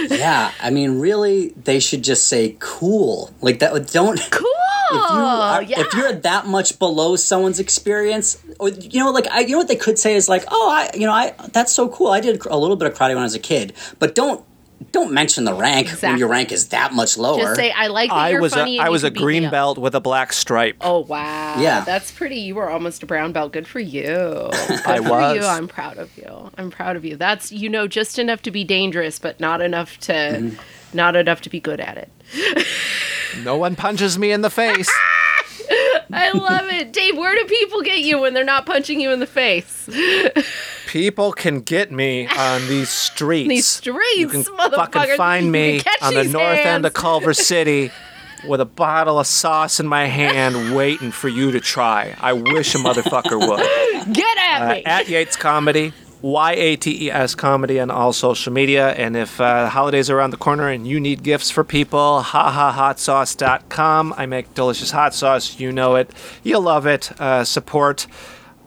[0.09, 3.91] Yeah, I mean, really, they should just say "cool" like that.
[3.91, 4.47] Don't Cool.
[4.91, 5.81] if you are, yeah.
[5.81, 9.67] if you're that much below someone's experience, or you know, like I, you know what
[9.67, 12.07] they could say is like, "Oh, I, you know, I that's so cool.
[12.07, 14.43] I did a little bit of karate when I was a kid," but don't
[14.91, 17.39] don't mention the rank when your rank is that much lower.
[17.39, 18.77] just say I like that I you're was funny.
[18.77, 20.77] a, and I you was a can beat me green belt with a black stripe.
[20.81, 21.59] Oh wow!
[21.59, 21.83] Yeah.
[21.83, 22.37] that's pretty.
[22.37, 23.53] You were almost a brown belt.
[23.53, 24.03] Good for you.
[24.67, 25.35] Good I for was.
[25.37, 25.43] you.
[25.45, 26.51] I'm proud of you.
[26.57, 27.15] I'm proud of you.
[27.15, 30.97] That's you know just enough to be dangerous, but not enough to Mm-hmm.
[30.97, 32.65] not enough to be good at it.
[33.43, 34.89] No one punches me in the face.
[36.13, 37.17] I love it, Dave.
[37.17, 39.89] Where do people get you when they're not punching you in the face?
[40.87, 43.49] People can get me on these streets.
[43.49, 46.93] These streets, You can fucking find me on the north end of.
[46.93, 47.91] Culver City
[48.47, 52.15] with a bottle of sauce in my hand waiting for you to try.
[52.21, 54.13] I wish a motherfucker would.
[54.13, 54.83] Get at Uh, me.
[54.85, 55.91] at Yates Comedy,
[56.27, 58.89] Y A T E S Comedy on all social media.
[58.89, 64.13] And if uh, holidays are around the corner and you need gifts for people, hahahotsauce.com.
[64.17, 65.57] I make delicious hot sauce.
[65.57, 66.11] You know it.
[66.43, 67.13] You'll love it.
[67.17, 68.07] Uh, support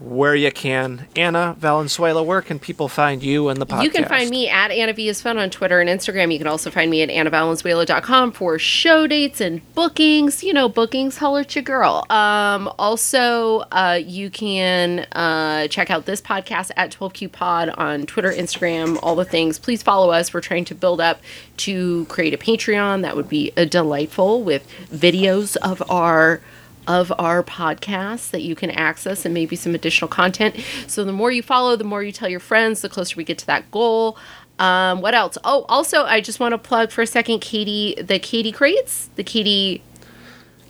[0.01, 1.07] where you can.
[1.15, 3.83] Anna Valenzuela, where can people find you and the podcast?
[3.85, 6.33] You can find me at Anna is Fun on Twitter and Instagram.
[6.33, 10.43] You can also find me at AnnaValenzuela.com for show dates and bookings.
[10.43, 12.07] You know, bookings, holler at your girl.
[12.11, 18.33] Um, also, uh, you can uh, check out this podcast at 12Q Pod on Twitter,
[18.33, 19.59] Instagram, all the things.
[19.59, 20.33] Please follow us.
[20.33, 21.21] We're trying to build up
[21.59, 23.03] to create a Patreon.
[23.03, 26.41] That would be a delightful with videos of our
[26.87, 30.57] of our podcast that you can access and maybe some additional content.
[30.87, 33.39] So the more you follow, the more you tell your friends, the closer we get
[33.39, 34.17] to that goal.
[34.59, 35.39] Um, what else?
[35.45, 39.25] Oh, also, I just want to plug for a second, Katie, the Katie crates, the
[39.25, 39.83] Katie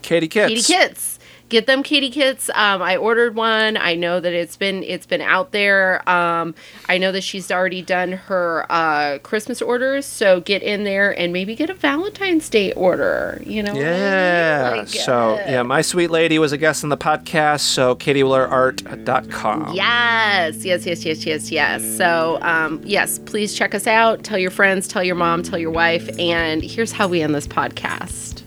[0.03, 0.49] Katie Kitts.
[0.49, 1.19] Katie kits.
[1.51, 2.49] Get them Katie kits.
[2.55, 3.77] Um, I ordered one.
[3.77, 6.09] I know that it's been it's been out there.
[6.09, 6.55] Um,
[6.89, 10.07] I know that she's already done her uh, Christmas orders.
[10.07, 13.43] So get in there and maybe get a Valentine's Day order.
[13.45, 13.73] You know?
[13.73, 13.93] what I mean?
[13.93, 14.75] Yeah.
[14.77, 17.61] Like, so, uh, yeah, my sweet lady was a guest on the podcast.
[17.61, 19.75] So, katiewillerart.com.
[19.75, 21.97] Yes, yes, yes, yes, yes, yes.
[21.97, 24.23] So, um, yes, please check us out.
[24.23, 26.09] Tell your friends, tell your mom, tell your wife.
[26.19, 28.43] And here's how we end this podcast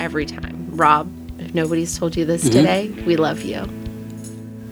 [0.00, 0.68] every time.
[0.70, 1.10] Rob,
[1.50, 2.52] if nobody's told you this mm-hmm.
[2.52, 3.68] today, we love you.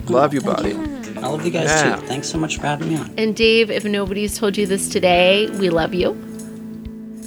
[0.07, 0.75] Love you, buddy.
[0.75, 1.97] I love you guys Yeah.
[1.97, 2.07] too.
[2.07, 3.13] Thanks so much for having me on.
[3.19, 6.11] And Dave, if nobody's told you this today, we love you.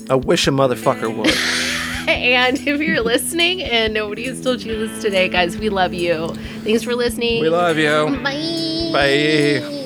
[0.10, 1.36] I wish a motherfucker would.
[2.08, 6.34] And if you're listening and nobody has told you this today, guys, we love you.
[6.64, 7.42] Thanks for listening.
[7.42, 8.18] we love you.
[8.24, 8.90] Bye.
[8.92, 9.78] Bye.